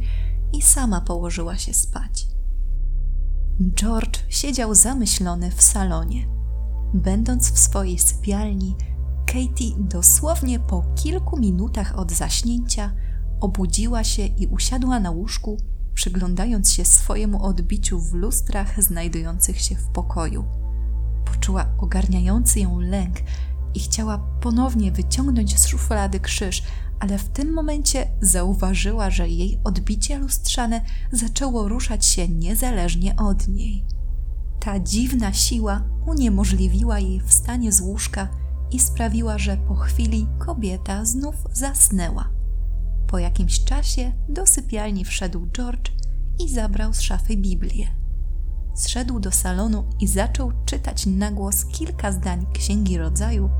i 0.52 0.62
sama 0.62 1.00
położyła 1.00 1.56
się 1.56 1.74
spać. 1.74 2.28
George 3.74 4.18
siedział 4.28 4.74
zamyślony 4.74 5.50
w 5.50 5.62
salonie. 5.62 6.28
Będąc 6.94 7.52
w 7.52 7.58
swojej 7.58 7.98
sypialni, 7.98 8.76
Katie 9.26 9.74
dosłownie 9.78 10.60
po 10.60 10.84
kilku 10.94 11.38
minutach 11.38 11.98
od 11.98 12.12
zaśnięcia 12.12 12.92
obudziła 13.40 14.04
się 14.04 14.22
i 14.26 14.46
usiadła 14.46 15.00
na 15.00 15.10
łóżku, 15.10 15.56
przyglądając 15.94 16.72
się 16.72 16.84
swojemu 16.84 17.42
odbiciu 17.42 18.00
w 18.00 18.14
lustrach 18.14 18.82
znajdujących 18.82 19.60
się 19.60 19.76
w 19.76 19.86
pokoju. 19.86 20.44
Poczuła 21.24 21.66
ogarniający 21.78 22.60
ją 22.60 22.80
lęk 22.80 23.16
i 23.74 23.80
chciała 23.80 24.18
ponownie 24.40 24.92
wyciągnąć 24.92 25.60
z 25.60 25.66
szuflady 25.66 26.20
krzyż, 26.20 26.62
ale 27.00 27.18
w 27.18 27.28
tym 27.28 27.52
momencie 27.52 28.06
zauważyła, 28.20 29.10
że 29.10 29.28
jej 29.28 29.60
odbicie 29.64 30.18
lustrzane 30.18 30.80
zaczęło 31.12 31.68
ruszać 31.68 32.06
się 32.06 32.28
niezależnie 32.28 33.16
od 33.16 33.48
niej. 33.48 33.84
Ta 34.60 34.80
dziwna 34.80 35.32
siła 35.32 35.82
uniemożliwiła 36.06 36.98
jej 36.98 37.20
wstanie 37.20 37.72
z 37.72 37.80
łóżka 37.80 38.28
i 38.70 38.80
sprawiła, 38.80 39.38
że 39.38 39.56
po 39.56 39.74
chwili 39.74 40.26
kobieta 40.38 41.04
znów 41.04 41.34
zasnęła. 41.52 42.30
Po 43.06 43.18
jakimś 43.18 43.64
czasie 43.64 44.12
do 44.28 44.46
sypialni 44.46 45.04
wszedł 45.04 45.48
George 45.52 45.90
i 46.38 46.48
zabrał 46.48 46.94
z 46.94 47.00
szafy 47.00 47.36
Biblię. 47.36 48.03
Zszedł 48.74 49.20
do 49.20 49.32
salonu 49.32 49.84
i 50.00 50.08
zaczął 50.08 50.52
czytać 50.64 51.06
na 51.06 51.30
głos 51.30 51.64
kilka 51.64 52.12
zdań 52.12 52.46
Księgi 52.52 52.98
Rodzaju, 52.98 53.50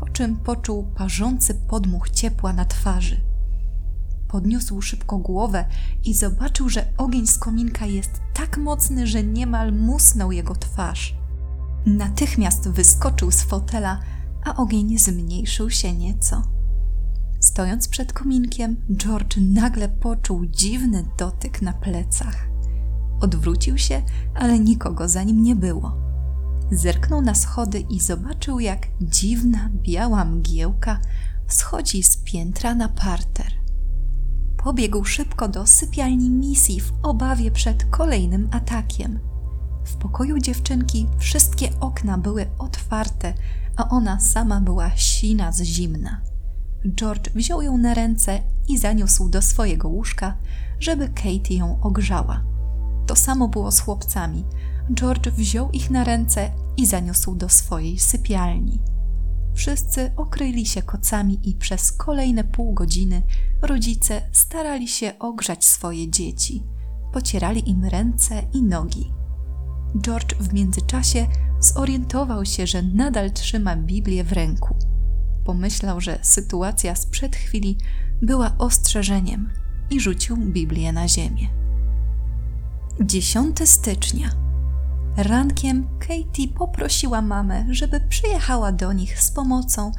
po 0.00 0.08
czym 0.08 0.36
poczuł 0.36 0.86
parzący 0.94 1.54
podmuch 1.54 2.10
ciepła 2.10 2.52
na 2.52 2.64
twarzy. 2.64 3.20
Podniósł 4.28 4.82
szybko 4.82 5.18
głowę 5.18 5.64
i 6.04 6.14
zobaczył, 6.14 6.68
że 6.68 6.92
ogień 6.96 7.26
z 7.26 7.38
kominka 7.38 7.86
jest 7.86 8.20
tak 8.34 8.58
mocny, 8.58 9.06
że 9.06 9.22
niemal 9.22 9.72
musnął 9.72 10.32
jego 10.32 10.54
twarz. 10.54 11.14
Natychmiast 11.86 12.68
wyskoczył 12.68 13.30
z 13.30 13.42
fotela, 13.42 14.00
a 14.44 14.56
ogień 14.56 14.98
zmniejszył 14.98 15.70
się 15.70 15.92
nieco. 15.92 16.42
Stojąc 17.40 17.88
przed 17.88 18.12
kominkiem, 18.12 18.76
George 18.96 19.36
nagle 19.40 19.88
poczuł 19.88 20.46
dziwny 20.46 21.04
dotyk 21.18 21.62
na 21.62 21.72
plecach. 21.72 22.49
Odwrócił 23.20 23.78
się, 23.78 24.02
ale 24.34 24.58
nikogo 24.58 25.08
za 25.08 25.22
nim 25.22 25.42
nie 25.42 25.56
było. 25.56 25.96
Zerknął 26.72 27.22
na 27.22 27.34
schody 27.34 27.80
i 27.80 28.00
zobaczył, 28.00 28.60
jak 28.60 28.86
dziwna, 29.00 29.70
biała 29.74 30.24
mgiełka 30.24 31.00
schodzi 31.48 32.02
z 32.02 32.16
piętra 32.16 32.74
na 32.74 32.88
parter. 32.88 33.52
Pobiegł 34.56 35.04
szybko 35.04 35.48
do 35.48 35.66
sypialni 35.66 36.30
misji 36.30 36.80
w 36.80 36.92
obawie 37.02 37.50
przed 37.50 37.84
kolejnym 37.84 38.48
atakiem. 38.52 39.18
W 39.84 39.96
pokoju 39.96 40.38
dziewczynki 40.38 41.06
wszystkie 41.18 41.80
okna 41.80 42.18
były 42.18 42.46
otwarte, 42.58 43.34
a 43.76 43.88
ona 43.88 44.20
sama 44.20 44.60
była 44.60 44.90
sina 44.96 45.52
z 45.52 45.62
zimna. 45.62 46.20
George 46.94 47.30
wziął 47.34 47.62
ją 47.62 47.78
na 47.78 47.94
ręce 47.94 48.42
i 48.68 48.78
zaniósł 48.78 49.28
do 49.28 49.42
swojego 49.42 49.88
łóżka, 49.88 50.36
żeby 50.80 51.08
Katie 51.08 51.56
ją 51.56 51.80
ogrzała. 51.80 52.44
To 53.10 53.16
samo 53.16 53.48
było 53.48 53.70
z 53.70 53.80
chłopcami. 53.80 54.44
George 54.94 55.28
wziął 55.28 55.70
ich 55.70 55.90
na 55.90 56.04
ręce 56.04 56.50
i 56.76 56.86
zaniósł 56.86 57.34
do 57.34 57.48
swojej 57.48 57.98
sypialni. 57.98 58.80
Wszyscy 59.54 60.12
okryli 60.16 60.66
się 60.66 60.82
kocami 60.82 61.40
i 61.42 61.54
przez 61.54 61.92
kolejne 61.92 62.44
pół 62.44 62.74
godziny 62.74 63.22
rodzice 63.62 64.22
starali 64.32 64.88
się 64.88 65.18
ogrzać 65.18 65.64
swoje 65.64 66.10
dzieci. 66.10 66.62
Pocierali 67.12 67.70
im 67.70 67.84
ręce 67.84 68.42
i 68.52 68.62
nogi. 68.62 69.12
George 70.02 70.34
w 70.34 70.52
międzyczasie 70.52 71.26
zorientował 71.60 72.44
się, 72.44 72.66
że 72.66 72.82
nadal 72.82 73.30
trzyma 73.30 73.76
Biblię 73.76 74.24
w 74.24 74.32
ręku 74.32 74.76
pomyślał, 75.44 76.00
że 76.00 76.18
sytuacja 76.22 76.94
sprzed 76.94 77.36
chwili 77.36 77.78
była 78.22 78.58
ostrzeżeniem 78.58 79.50
i 79.90 80.00
rzucił 80.00 80.36
Biblię 80.36 80.92
na 80.92 81.08
ziemię. 81.08 81.59
10 83.04 83.56
stycznia. 83.64 84.30
Rankiem 85.16 85.88
Katie 85.98 86.48
poprosiła 86.48 87.22
mamę, 87.22 87.66
żeby 87.70 88.00
przyjechała 88.00 88.72
do 88.72 88.92
nich 88.92 89.22
z 89.22 89.30
pomocą, 89.30 89.92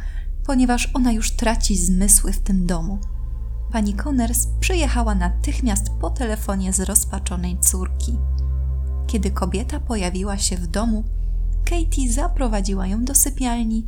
ponieważ 0.46 0.92
ona 0.94 1.12
już 1.12 1.32
traci 1.32 1.78
zmysły 1.78 2.34
w 2.34 2.40
tym 2.40 2.66
domu. 2.66 3.00
Pani 3.72 3.94
Connors 3.94 4.48
przyjechała 4.60 5.16
natychmiast 5.16 5.90
po 6.02 6.10
telefonie 6.10 6.74
z 6.74 6.80
rozpaczonej 6.80 7.60
córki. 7.60 8.18
Kiedy 9.08 9.32
kobieta 9.32 9.80
pojawiła 9.80 10.38
się 10.38 10.58
w 10.58 10.68
domu, 10.68 11.04
Katie 11.66 12.14
zaprowadziła 12.14 12.88
ją 12.88 13.06
do 13.06 13.16
sypialni 13.16 13.86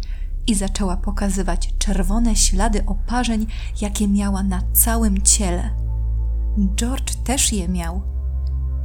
i 0.48 0.56
zaczęła 0.56 0.98
pokazywać 0.98 1.74
czerwone 1.78 2.36
ślady 2.36 2.86
oparzeń, 2.86 3.48
jakie 3.82 4.08
miała 4.08 4.44
na 4.44 4.62
całym 4.74 5.22
ciele. 5.22 5.70
George 6.76 7.16
też 7.16 7.54
je 7.54 7.70
miał. 7.70 8.13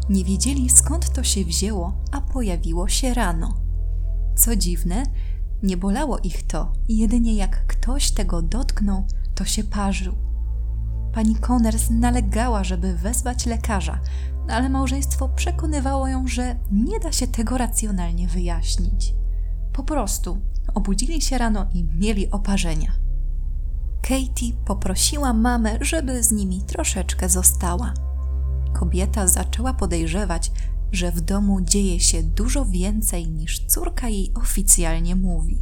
Nie 0.08 0.24
wiedzieli 0.24 0.70
skąd 0.70 1.12
to 1.12 1.22
się 1.22 1.44
wzięło, 1.44 1.92
a 2.12 2.20
pojawiło 2.20 2.88
się 2.88 3.14
rano. 3.14 3.54
Co 4.36 4.56
dziwne, 4.56 5.02
nie 5.62 5.76
bolało 5.76 6.18
ich 6.18 6.46
to, 6.46 6.72
jedynie 6.88 7.34
jak 7.34 7.66
ktoś 7.66 8.10
tego 8.10 8.42
dotknął, 8.42 9.04
to 9.34 9.44
się 9.44 9.64
parzył. 9.64 10.14
Pani 11.12 11.36
Connors 11.36 11.90
nalegała, 11.90 12.64
żeby 12.64 12.96
wezwać 12.96 13.46
lekarza, 13.46 14.00
ale 14.48 14.68
małżeństwo 14.68 15.28
przekonywało 15.28 16.08
ją, 16.08 16.26
że 16.28 16.56
nie 16.72 17.00
da 17.00 17.12
się 17.12 17.26
tego 17.26 17.58
racjonalnie 17.58 18.28
wyjaśnić. 18.28 19.14
Po 19.72 19.82
prostu 19.82 20.38
obudzili 20.74 21.20
się 21.20 21.38
rano 21.38 21.66
i 21.74 21.84
mieli 21.84 22.30
oparzenia. 22.30 22.92
Katie 24.02 24.52
poprosiła 24.64 25.32
mamę, 25.32 25.78
żeby 25.80 26.22
z 26.22 26.32
nimi 26.32 26.62
troszeczkę 26.62 27.28
została. 27.28 27.94
Kobieta 28.78 29.26
zaczęła 29.26 29.74
podejrzewać, 29.74 30.52
że 30.92 31.12
w 31.12 31.20
domu 31.20 31.60
dzieje 31.60 32.00
się 32.00 32.22
dużo 32.22 32.64
więcej 32.64 33.28
niż 33.28 33.66
córka 33.66 34.08
jej 34.08 34.32
oficjalnie 34.34 35.16
mówi. 35.16 35.58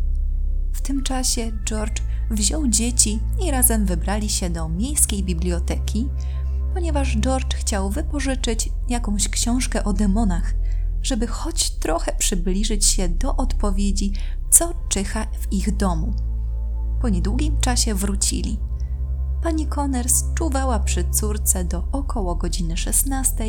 W 0.73 0.81
tym 0.81 1.03
czasie 1.03 1.53
George 1.65 2.03
wziął 2.31 2.69
dzieci 2.69 3.21
i 3.47 3.51
razem 3.51 3.87
wybrali 3.87 4.29
się 4.29 4.51
do 4.51 4.69
miejskiej 4.69 5.23
biblioteki, 5.23 6.09
ponieważ 6.75 7.17
George 7.17 7.55
chciał 7.55 7.91
wypożyczyć 7.91 8.69
jakąś 8.89 9.29
książkę 9.29 9.85
o 9.85 9.93
demonach, 9.93 10.55
żeby 11.03 11.27
choć 11.27 11.71
trochę 11.71 12.13
przybliżyć 12.19 12.85
się 12.85 13.09
do 13.09 13.37
odpowiedzi, 13.37 14.13
co 14.51 14.75
czyha 14.89 15.27
w 15.41 15.53
ich 15.53 15.77
domu. 15.77 16.15
Po 17.03 17.09
niedługim 17.09 17.61
czasie 17.61 17.95
wrócili. 17.95 18.59
Pani 19.47 19.67
Connors 19.67 20.25
czuwała 20.35 20.79
przy 20.79 21.11
córce 21.11 21.65
do 21.65 21.89
około 21.93 22.35
godziny 22.35 22.77
16, 22.77 23.45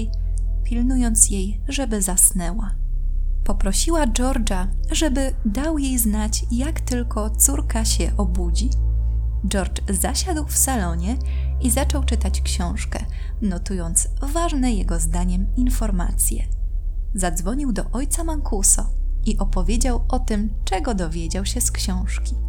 pilnując 0.64 1.30
jej, 1.30 1.62
żeby 1.68 2.02
zasnęła. 2.02 2.76
Poprosiła 3.44 4.08
George'a, 4.08 4.68
żeby 4.92 5.34
dał 5.46 5.78
jej 5.78 5.98
znać, 5.98 6.46
jak 6.52 6.82
tylko 6.82 7.30
córka 7.30 7.86
się 7.86 8.12
obudzi. 8.18 8.70
George 9.48 9.82
zasiadł 9.90 10.46
w 10.46 10.58
salonie 10.58 11.18
i 11.62 11.72
zaczął 11.72 12.04
czytać 12.04 12.42
książkę, 12.42 13.06
notując 13.42 14.08
ważne 14.34 14.74
jego 14.74 15.00
zdaniem 15.00 15.48
informacje. 15.56 16.44
Zadzwonił 17.16 17.74
do 17.74 17.84
ojca 17.92 18.24
Mancuso 18.24 18.86
i 19.26 19.38
opowiedział 19.38 20.06
o 20.08 20.20
tym, 20.20 20.50
czego 20.66 20.94
dowiedział 20.94 21.46
się 21.46 21.62
z 21.62 21.72
książki. 21.72 22.47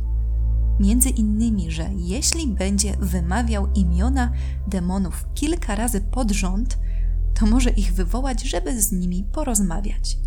Między 0.80 1.08
innymi, 1.08 1.70
że 1.70 1.90
jeśli 1.96 2.46
będzie 2.46 2.96
wymawiał 2.96 3.72
imiona 3.74 4.32
demonów 4.66 5.26
kilka 5.34 5.74
razy 5.74 6.00
pod 6.00 6.30
rząd, 6.30 6.78
to 7.34 7.46
może 7.46 7.70
ich 7.70 7.92
wywołać, 7.94 8.42
żeby 8.42 8.82
z 8.82 8.92
nimi 8.92 9.24
porozmawiać. 9.32 10.18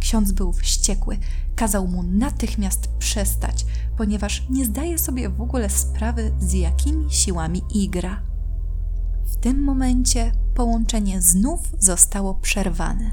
Ksiądz 0.00 0.32
był 0.32 0.52
wściekły, 0.52 1.18
kazał 1.56 1.88
mu 1.88 2.02
natychmiast 2.02 2.88
przestać, 2.98 3.66
ponieważ 3.96 4.46
nie 4.50 4.64
zdaje 4.64 4.98
sobie 4.98 5.28
w 5.28 5.40
ogóle 5.40 5.70
sprawy, 5.70 6.32
z 6.40 6.52
jakimi 6.52 7.10
siłami 7.10 7.62
igra. 7.74 8.22
W 9.26 9.36
tym 9.36 9.62
momencie 9.64 10.32
połączenie 10.54 11.22
znów 11.22 11.60
zostało 11.78 12.34
przerwane. 12.34 13.10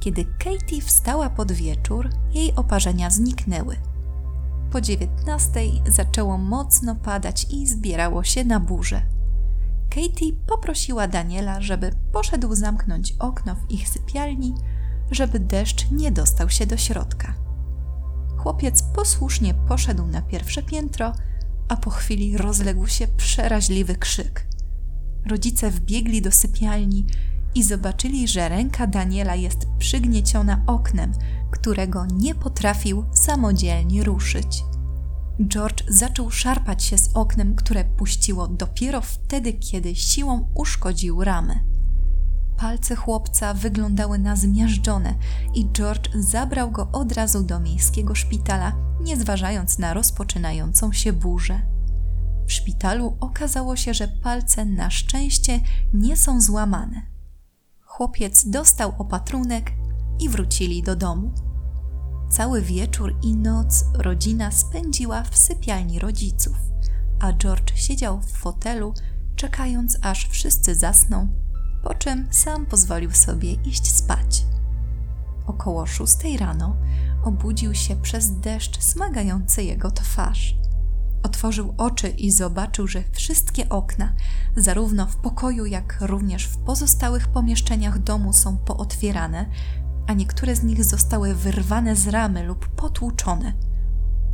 Kiedy 0.00 0.24
Katie 0.24 0.82
wstała 0.82 1.30
pod 1.30 1.52
wieczór, 1.52 2.10
jej 2.34 2.54
oparzenia 2.54 3.10
zniknęły. 3.10 3.76
Po 4.76 4.80
dziewiętnastej 4.80 5.82
zaczęło 5.88 6.38
mocno 6.38 6.96
padać 6.96 7.46
i 7.50 7.66
zbierało 7.66 8.24
się 8.24 8.44
na 8.44 8.60
burzę. 8.60 9.02
Katie 9.90 10.32
poprosiła 10.46 11.08
Daniela, 11.08 11.60
żeby 11.60 11.90
poszedł 12.12 12.54
zamknąć 12.54 13.14
okno 13.18 13.54
w 13.54 13.70
ich 13.70 13.88
sypialni, 13.88 14.54
żeby 15.10 15.40
deszcz 15.40 15.90
nie 15.90 16.12
dostał 16.12 16.50
się 16.50 16.66
do 16.66 16.76
środka. 16.76 17.34
Chłopiec 18.38 18.82
posłusznie 18.82 19.54
poszedł 19.54 20.06
na 20.06 20.22
pierwsze 20.22 20.62
piętro, 20.62 21.12
a 21.68 21.76
po 21.76 21.90
chwili 21.90 22.36
rozległ 22.36 22.86
się 22.86 23.08
przeraźliwy 23.08 23.96
krzyk. 23.96 24.46
Rodzice 25.26 25.70
wbiegli 25.70 26.22
do 26.22 26.32
sypialni 26.32 27.06
i 27.56 27.62
zobaczyli, 27.62 28.28
że 28.28 28.48
ręka 28.48 28.86
Daniela 28.86 29.34
jest 29.34 29.66
przygnieciona 29.78 30.62
oknem, 30.66 31.12
którego 31.50 32.06
nie 32.06 32.34
potrafił 32.34 33.04
samodzielnie 33.12 34.04
ruszyć. 34.04 34.64
George 35.48 35.84
zaczął 35.88 36.30
szarpać 36.30 36.84
się 36.84 36.98
z 36.98 37.16
oknem, 37.16 37.54
które 37.54 37.84
puściło 37.84 38.48
dopiero 38.48 39.00
wtedy, 39.00 39.52
kiedy 39.52 39.94
siłą 39.94 40.48
uszkodził 40.54 41.24
ramę. 41.24 41.60
Palce 42.56 42.96
chłopca 42.96 43.54
wyglądały 43.54 44.18
na 44.18 44.36
zmiażdżone 44.36 45.14
i 45.54 45.66
George 45.72 46.10
zabrał 46.14 46.70
go 46.70 46.88
od 46.92 47.12
razu 47.12 47.42
do 47.42 47.60
miejskiego 47.60 48.14
szpitala, 48.14 48.72
nie 49.00 49.16
zważając 49.16 49.78
na 49.78 49.94
rozpoczynającą 49.94 50.92
się 50.92 51.12
burzę. 51.12 51.60
W 52.46 52.52
szpitalu 52.52 53.16
okazało 53.20 53.76
się, 53.76 53.94
że 53.94 54.08
palce 54.08 54.64
na 54.64 54.90
szczęście 54.90 55.60
nie 55.94 56.16
są 56.16 56.40
złamane. 56.40 57.15
Chłopiec 57.96 58.48
dostał 58.48 58.92
opatrunek 58.98 59.72
i 60.20 60.28
wrócili 60.28 60.82
do 60.82 60.96
domu. 60.96 61.32
Cały 62.30 62.62
wieczór 62.62 63.14
i 63.22 63.36
noc 63.36 63.84
rodzina 63.94 64.50
spędziła 64.50 65.22
w 65.22 65.36
sypialni 65.36 65.98
rodziców, 65.98 66.56
a 67.20 67.32
George 67.32 67.72
siedział 67.74 68.20
w 68.20 68.32
fotelu, 68.32 68.94
czekając 69.36 69.98
aż 70.02 70.28
wszyscy 70.28 70.74
zasną, 70.74 71.28
po 71.84 71.94
czym 71.94 72.28
sam 72.30 72.66
pozwolił 72.66 73.10
sobie 73.10 73.52
iść 73.52 73.92
spać. 73.92 74.44
Około 75.46 75.86
szóstej 75.86 76.36
rano 76.36 76.76
obudził 77.24 77.74
się 77.74 77.96
przez 77.96 78.40
deszcz 78.40 78.82
smagający 78.82 79.62
jego 79.62 79.90
twarz. 79.90 80.56
Otworzył 81.26 81.74
oczy 81.76 82.08
i 82.08 82.30
zobaczył, 82.30 82.86
że 82.86 83.02
wszystkie 83.12 83.68
okna, 83.68 84.12
zarówno 84.56 85.06
w 85.06 85.16
pokoju, 85.16 85.66
jak 85.66 85.98
również 86.00 86.44
w 86.44 86.58
pozostałych 86.58 87.28
pomieszczeniach 87.28 87.98
domu, 87.98 88.32
są 88.32 88.56
pootwierane, 88.56 89.46
a 90.06 90.12
niektóre 90.12 90.56
z 90.56 90.62
nich 90.62 90.84
zostały 90.84 91.34
wyrwane 91.34 91.96
z 91.96 92.08
ramy 92.08 92.42
lub 92.42 92.68
potłuczone. 92.68 93.52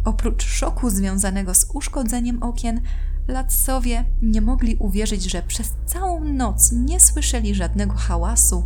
Oprócz 0.05 0.45
szoku 0.45 0.91
związanego 0.91 1.55
z 1.55 1.67
uszkodzeniem 1.75 2.43
okien, 2.43 2.81
Latsowie 3.29 4.05
nie 4.23 4.41
mogli 4.41 4.77
uwierzyć, 4.77 5.31
że 5.31 5.43
przez 5.43 5.73
całą 5.87 6.25
noc 6.25 6.73
nie 6.73 7.01
słyszeli 7.01 7.55
żadnego 7.55 7.95
hałasu, 7.95 8.65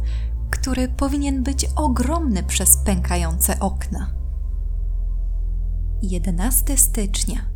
który 0.51 0.89
powinien 0.89 1.43
być 1.43 1.67
ogromny 1.77 2.43
przez 2.43 2.77
pękające 2.77 3.61
okna. 3.61 4.11
11 6.03 6.77
stycznia. 6.77 7.56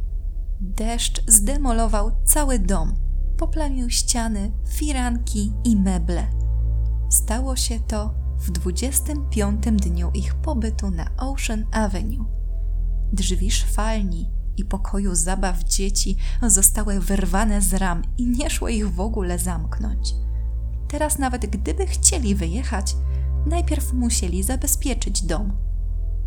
Deszcz 0.60 1.22
zdemolował 1.26 2.10
cały 2.24 2.58
dom, 2.58 2.94
poplamił 3.36 3.90
ściany, 3.90 4.52
firanki 4.68 5.52
i 5.64 5.76
meble. 5.76 6.26
Stało 7.10 7.56
się 7.56 7.80
to 7.80 8.14
w 8.38 8.50
25 8.50 9.64
dniu 9.64 10.10
ich 10.14 10.34
pobytu 10.34 10.90
na 10.90 11.16
Ocean 11.16 11.64
Avenue. 11.72 12.24
Drzwi 13.12 13.50
szwalni 13.50 14.30
i 14.56 14.64
pokoju 14.64 15.14
zabaw 15.14 15.64
dzieci 15.64 16.16
zostały 16.46 17.00
wyrwane 17.00 17.60
z 17.60 17.74
ram 17.74 18.02
i 18.18 18.26
nie 18.26 18.50
szło 18.50 18.68
ich 18.68 18.94
w 18.94 19.00
ogóle 19.00 19.38
zamknąć. 19.38 20.14
Teraz, 20.88 21.18
nawet 21.18 21.46
gdyby 21.46 21.86
chcieli 21.86 22.34
wyjechać, 22.34 22.96
najpierw 23.46 23.92
musieli 23.92 24.42
zabezpieczyć 24.42 25.22
dom. 25.22 25.52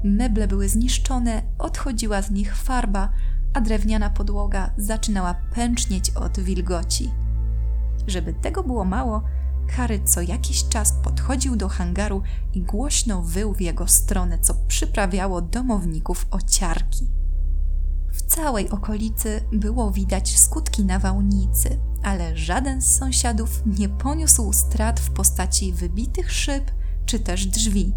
Meble 0.04 0.48
były 0.48 0.70
zniszczone, 0.70 1.42
odchodziła 1.60 2.22
z 2.22 2.32
nich 2.32 2.56
farba, 2.56 3.10
a 3.54 3.62
drewniana 3.62 4.10
podłoga 4.10 4.72
zaczynała 4.78 5.36
pęcznieć 5.56 6.10
od 6.10 6.40
wilgoci. 6.40 7.12
Żeby 8.08 8.34
tego 8.34 8.64
było 8.64 8.86
mało, 8.86 9.24
Harry 9.70 10.04
co 10.04 10.22
jakiś 10.22 10.68
czas 10.68 10.94
podchodził 11.04 11.56
do 11.56 11.70
hangaru 11.70 12.22
i 12.54 12.62
głośno 12.62 13.22
wył 13.22 13.54
w 13.54 13.62
jego 13.62 13.88
stronę, 13.88 14.40
co 14.40 14.54
przyprawiało 14.68 15.42
domowników 15.42 16.28
o 16.32 16.42
ciarki. 16.42 17.08
W 18.12 18.22
całej 18.22 18.70
okolicy 18.70 19.42
było 19.52 19.92
widać 19.92 20.40
skutki 20.40 20.86
nawałnicy, 20.86 21.80
ale 22.04 22.38
żaden 22.38 22.82
z 22.82 22.96
sąsiadów 22.96 23.62
nie 23.66 23.90
poniósł 23.90 24.54
strat 24.54 25.00
w 25.00 25.12
postaci 25.12 25.74
wybitych 25.74 26.32
szyb 26.32 26.72
czy 27.06 27.20
też 27.20 27.46
drzwi. 27.46 27.94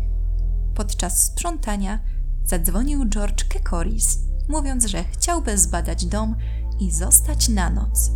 Podczas 0.74 1.22
sprzątania 1.22 2.00
zadzwonił 2.44 3.08
George 3.08 3.44
Kekoris, 3.44 4.18
mówiąc, 4.48 4.86
że 4.86 5.04
chciałby 5.04 5.58
zbadać 5.58 6.06
dom 6.06 6.36
i 6.80 6.90
zostać 6.90 7.48
na 7.48 7.70
noc. 7.70 8.10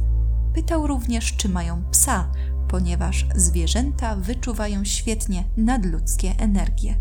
Pytał 0.55 0.87
również, 0.87 1.37
czy 1.37 1.49
mają 1.49 1.83
psa, 1.91 2.33
ponieważ 2.69 3.27
zwierzęta 3.35 4.17
wyczuwają 4.17 4.85
świetnie 4.85 5.45
nadludzkie 5.57 6.35
energie. 6.39 6.99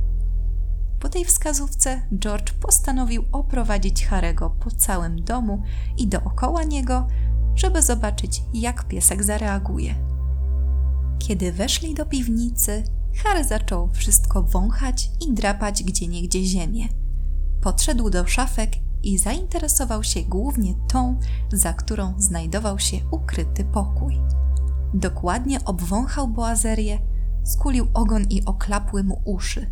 Po 1.00 1.10
tej 1.10 1.26
wskazówce 1.26 2.02
George 2.20 2.54
postanowił 2.54 3.24
oprowadzić 3.32 4.06
Harego 4.06 4.50
po 4.50 4.72
całym 4.72 5.24
domu 5.24 5.64
i 5.98 6.08
dookoła 6.08 6.64
niego, 6.64 7.08
żeby 7.56 7.82
zobaczyć, 7.82 8.44
jak 8.54 8.88
piesek 8.88 9.24
zareaguje. 9.24 9.96
Kiedy 11.20 11.52
weszli 11.52 11.94
do 11.96 12.06
piwnicy, 12.06 12.84
Harry 13.24 13.44
zaczął 13.44 13.90
wszystko 13.94 14.44
wąchać 14.44 15.10
i 15.28 15.34
drapać 15.34 15.84
gdzieniegdzie 15.84 16.44
ziemię. 16.44 16.88
Podszedł 17.62 18.10
do 18.10 18.28
szafek 18.28 18.70
i 19.04 19.18
zainteresował 19.18 20.04
się 20.04 20.22
głównie 20.22 20.76
tą, 20.88 21.20
za 21.54 21.74
którą 21.74 22.14
znajdował 22.18 22.80
się 22.80 22.97
ukryty 23.12 23.64
pokój. 23.64 24.20
Dokładnie 24.93 25.66
obwąchał 25.66 26.28
boazerię, 26.28 27.00
skulił 27.43 27.88
ogon 27.93 28.24
i 28.24 28.45
oklapły 28.45 29.04
mu 29.04 29.22
uszy. 29.26 29.72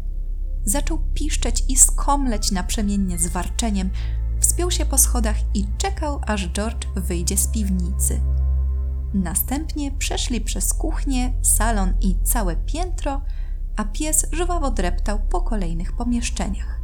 Zaczął 0.65 0.99
piszczeć 1.13 1.63
i 1.67 1.77
skomleć 1.77 2.51
naprzemiennie 2.51 3.19
z 3.19 3.27
warczeniem, 3.27 3.89
wspiął 4.39 4.71
się 4.71 4.85
po 4.85 4.97
schodach 4.97 5.37
i 5.53 5.65
czekał, 5.77 6.21
aż 6.27 6.49
George 6.49 6.87
wyjdzie 6.95 7.37
z 7.37 7.47
piwnicy. 7.47 8.21
Następnie 9.13 9.91
przeszli 9.91 10.41
przez 10.41 10.73
kuchnię, 10.73 11.33
salon 11.41 11.93
i 12.01 12.15
całe 12.23 12.55
piętro, 12.55 13.21
a 13.75 13.83
pies 13.83 14.25
żwawo 14.31 14.71
dreptał 14.71 15.19
po 15.29 15.41
kolejnych 15.41 15.95
pomieszczeniach. 15.95 16.81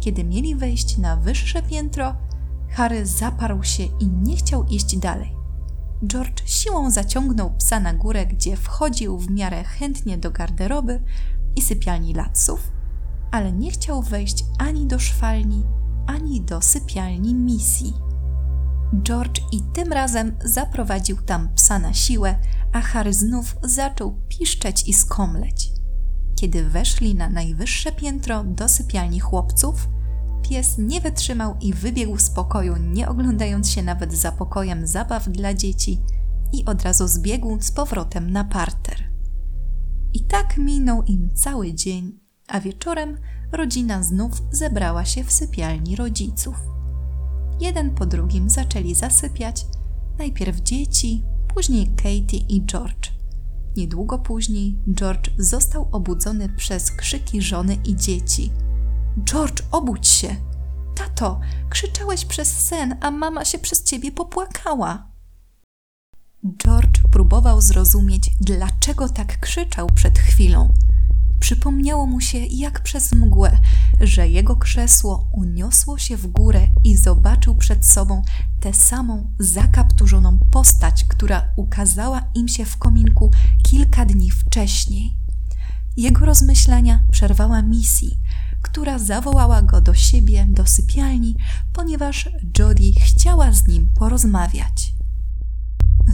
Kiedy 0.00 0.24
mieli 0.24 0.56
wejść 0.56 0.98
na 0.98 1.16
wyższe 1.16 1.62
piętro, 1.62 2.14
Harry 2.70 3.06
zaparł 3.06 3.62
się 3.64 3.82
i 3.82 4.06
nie 4.06 4.36
chciał 4.36 4.64
iść 4.64 4.96
dalej. 4.96 5.36
George 6.06 6.42
siłą 6.44 6.90
zaciągnął 6.90 7.50
psa 7.50 7.80
na 7.80 7.94
górę, 7.94 8.26
gdzie 8.26 8.56
wchodził 8.56 9.18
w 9.18 9.30
miarę 9.30 9.64
chętnie 9.64 10.18
do 10.18 10.30
garderoby 10.30 11.02
i 11.56 11.62
sypialni 11.62 12.14
latsów, 12.14 12.72
ale 13.30 13.52
nie 13.52 13.70
chciał 13.70 14.02
wejść 14.02 14.44
ani 14.58 14.86
do 14.86 14.98
szwalni, 14.98 15.64
ani 16.06 16.40
do 16.40 16.62
sypialni 16.62 17.34
misji. 17.34 17.94
George 19.02 19.40
i 19.52 19.62
tym 19.72 19.92
razem 19.92 20.36
zaprowadził 20.44 21.16
tam 21.16 21.48
psa 21.54 21.78
na 21.78 21.94
siłę, 21.94 22.38
a 22.72 22.80
Harry 22.80 23.12
znów 23.12 23.56
zaczął 23.62 24.16
piszczeć 24.28 24.88
i 24.88 24.92
skomleć. 24.92 25.79
Kiedy 26.40 26.64
weszli 26.64 27.14
na 27.14 27.28
najwyższe 27.28 27.92
piętro 27.92 28.44
do 28.44 28.68
sypialni 28.68 29.20
chłopców, 29.20 29.88
pies 30.42 30.78
nie 30.78 31.00
wytrzymał 31.00 31.56
i 31.60 31.72
wybiegł 31.72 32.18
z 32.18 32.30
pokoju, 32.30 32.76
nie 32.76 33.08
oglądając 33.08 33.70
się 33.70 33.82
nawet 33.82 34.14
za 34.14 34.32
pokojem 34.32 34.86
zabaw 34.86 35.28
dla 35.28 35.54
dzieci 35.54 36.00
i 36.52 36.64
od 36.64 36.82
razu 36.82 37.08
zbiegł 37.08 37.60
z 37.60 37.72
powrotem 37.72 38.30
na 38.30 38.44
parter. 38.44 39.04
I 40.14 40.24
tak 40.24 40.58
minął 40.58 41.02
im 41.02 41.30
cały 41.34 41.74
dzień, 41.74 42.18
a 42.48 42.60
wieczorem 42.60 43.18
rodzina 43.52 44.02
znów 44.02 44.42
zebrała 44.50 45.04
się 45.04 45.24
w 45.24 45.32
sypialni 45.32 45.96
rodziców. 45.96 46.56
Jeden 47.60 47.90
po 47.90 48.06
drugim 48.06 48.50
zaczęli 48.50 48.94
zasypiać, 48.94 49.66
najpierw 50.18 50.60
dzieci, 50.60 51.24
później 51.54 51.86
Katie 51.96 52.46
i 52.48 52.66
George. 52.66 53.19
Niedługo 53.76 54.18
później 54.18 54.78
George 54.94 55.30
został 55.38 55.88
obudzony 55.92 56.48
przez 56.48 56.90
krzyki 56.90 57.42
żony 57.42 57.78
i 57.84 57.96
dzieci. 57.96 58.52
George, 59.24 59.62
obudź 59.70 60.08
się! 60.08 60.36
Tato, 60.94 61.40
krzyczałeś 61.70 62.24
przez 62.24 62.48
sen, 62.48 62.96
a 63.00 63.10
mama 63.10 63.44
się 63.44 63.58
przez 63.58 63.82
ciebie 63.82 64.12
popłakała. 64.12 65.10
George 66.56 67.00
próbował 67.10 67.60
zrozumieć, 67.60 68.30
dlaczego 68.40 69.08
tak 69.08 69.40
krzyczał 69.40 69.86
przed 69.86 70.18
chwilą. 70.18 70.68
Przypomniało 71.40 72.06
mu 72.06 72.20
się, 72.20 72.38
jak 72.38 72.82
przez 72.82 73.12
mgłę, 73.12 73.58
że 74.00 74.28
jego 74.28 74.56
krzesło 74.56 75.28
uniosło 75.32 75.98
się 75.98 76.16
w 76.16 76.26
górę 76.26 76.68
i 76.84 76.96
zobaczył 76.96 77.54
przed 77.54 77.86
sobą 77.86 78.22
tę 78.60 78.74
samą 78.74 79.32
zakapturzoną 79.38 80.38
postać, 80.50 81.04
która 81.04 81.50
ukazała 81.56 82.22
im 82.34 82.48
się 82.48 82.64
w 82.64 82.76
kominku 82.76 83.30
kilka 83.62 84.06
dni 84.06 84.30
wcześniej. 84.30 85.16
Jego 85.96 86.26
rozmyślania 86.26 87.04
przerwała 87.12 87.62
misji, 87.62 88.18
która 88.62 88.98
zawołała 88.98 89.62
go 89.62 89.80
do 89.80 89.94
siebie 89.94 90.46
do 90.50 90.66
sypialni, 90.66 91.36
ponieważ 91.72 92.28
Jodie 92.58 92.92
chciała 93.00 93.52
z 93.52 93.68
nim 93.68 93.90
porozmawiać. 93.94 94.94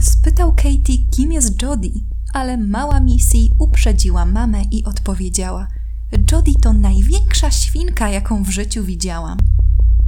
Spytał 0.01 0.55
Katie, 0.55 0.97
kim 1.11 1.31
jest 1.31 1.61
Jodie, 1.61 1.91
ale 2.33 2.57
mała 2.57 2.99
Missy 2.99 3.37
uprzedziła 3.59 4.25
mamę 4.25 4.63
i 4.71 4.83
odpowiedziała: 4.83 5.67
Jodie 6.31 6.53
to 6.61 6.73
największa 6.73 7.51
świnka, 7.51 8.09
jaką 8.09 8.43
w 8.43 8.49
życiu 8.49 8.83
widziałam. 8.83 9.37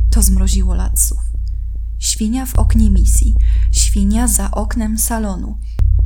To 0.10 0.22
zmroziło 0.22 0.76
latsów. 0.76 1.20
Świnia 2.00 2.46
w 2.46 2.56
oknie 2.56 2.92
Missy, 2.92 3.26
świnia 3.72 4.28
za 4.28 4.52
oknem 4.52 4.98
salonu, 4.98 5.58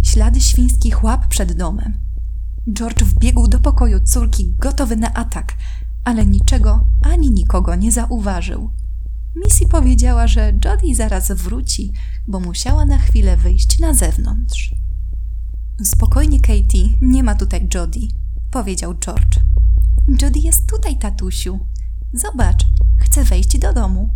ślady 0.02 0.42
świńskich 0.42 1.04
łap 1.04 1.28
przed 1.28 1.54
domem. 1.54 1.94
George 2.74 3.04
wbiegł 3.04 3.48
do 3.48 3.60
pokoju 3.60 4.00
córki, 4.00 4.54
gotowy 4.60 4.96
na 4.96 5.14
atak, 5.14 5.58
ale 6.04 6.26
niczego 6.26 6.88
ani 7.02 7.32
nikogo 7.32 7.76
nie 7.76 7.92
zauważył. 7.92 8.72
Missy 9.36 9.68
powiedziała, 9.68 10.28
że 10.28 10.54
Jodie 10.66 10.96
zaraz 10.96 11.32
wróci, 11.32 11.92
bo 12.28 12.40
musiała 12.40 12.86
na 12.86 12.98
chwilę 12.98 13.38
wyjść 13.38 13.80
na 13.80 13.94
zewnątrz. 13.94 14.83
Spokojnie, 15.82 16.40
Katie, 16.40 16.90
nie 17.02 17.24
ma 17.24 17.36
tutaj 17.36 17.68
Jodie, 17.74 18.08
powiedział 18.52 18.96
George. 18.96 19.40
Jodie 20.22 20.42
jest 20.42 20.70
tutaj, 20.70 20.98
tatusiu. 20.98 21.60
Zobacz, 22.14 22.66
chce 23.00 23.24
wejść 23.24 23.58
do 23.58 23.74
domu. 23.74 24.10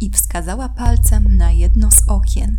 I 0.00 0.10
wskazała 0.10 0.68
palcem 0.68 1.36
na 1.36 1.52
jedno 1.52 1.90
z 1.90 2.08
okien. 2.08 2.56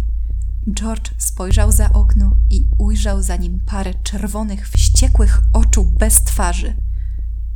George 0.74 1.12
spojrzał 1.18 1.72
za 1.72 1.94
okno 1.94 2.32
i 2.50 2.68
ujrzał 2.78 3.22
za 3.24 3.36
nim 3.36 3.60
parę 3.66 3.94
czerwonych, 3.94 4.70
wściekłych 4.70 5.42
oczu 5.54 5.86
bez 5.86 6.24
twarzy. 6.24 6.76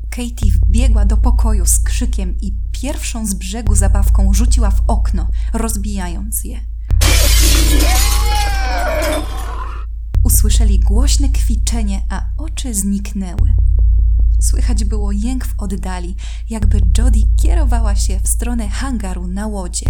Katie 0.10 0.52
wbiegła 0.52 1.06
do 1.06 1.18
pokoju 1.18 1.66
z 1.66 1.80
krzykiem 1.80 2.38
i 2.42 2.58
pierwszą 2.72 3.26
z 3.26 3.34
brzegu 3.34 3.76
zabawką 3.76 4.34
rzuciła 4.34 4.72
w 4.72 4.82
okno, 4.88 5.28
rozbijając 5.54 6.44
je. 6.44 6.60
Usłyszeli 10.24 10.80
głośne 10.80 11.30
kwiczenie, 11.30 12.06
a 12.10 12.26
oczy 12.38 12.74
zniknęły. 12.74 13.54
Słychać 14.42 14.86
było 14.86 15.12
jęk 15.12 15.46
w 15.46 15.54
oddali, 15.58 16.16
jakby 16.50 16.82
Jodie 16.98 17.24
kierowała 17.42 17.96
się 17.96 18.20
w 18.20 18.28
stronę 18.28 18.70
hangaru 18.70 19.28
na 19.28 19.48
łodzie. 19.48 19.86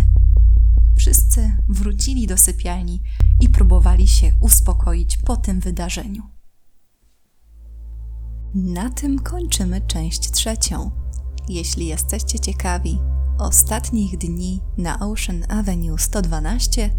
Wszyscy 0.97 1.57
wrócili 1.69 2.27
do 2.27 2.38
sypialni 2.38 3.01
i 3.39 3.49
próbowali 3.49 4.07
się 4.07 4.32
uspokoić 4.41 5.17
po 5.17 5.38
tym 5.38 5.59
wydarzeniu. 5.59 6.23
Na 8.55 8.89
tym 8.89 9.19
kończymy 9.19 9.82
część 9.82 10.32
trzecią. 10.32 10.91
Jeśli 11.49 11.88
jesteście 11.88 12.39
ciekawi 12.39 12.99
ostatnich 13.39 14.17
dni 14.17 14.61
na 14.77 14.99
Ocean 14.99 15.45
Avenue 15.49 15.97
112, 15.97 16.89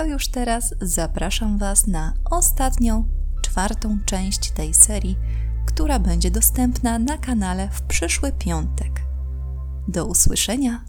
to 0.00 0.06
już 0.06 0.28
teraz 0.28 0.74
zapraszam 0.80 1.58
Was 1.58 1.86
na 1.86 2.12
ostatnią, 2.30 3.08
czwartą 3.42 3.98
część 4.06 4.50
tej 4.50 4.74
serii, 4.74 5.16
która 5.66 5.98
będzie 5.98 6.30
dostępna 6.30 6.98
na 6.98 7.18
kanale 7.18 7.68
w 7.72 7.82
przyszły 7.82 8.32
piątek. 8.32 9.00
Do 9.88 10.06
usłyszenia 10.06 10.84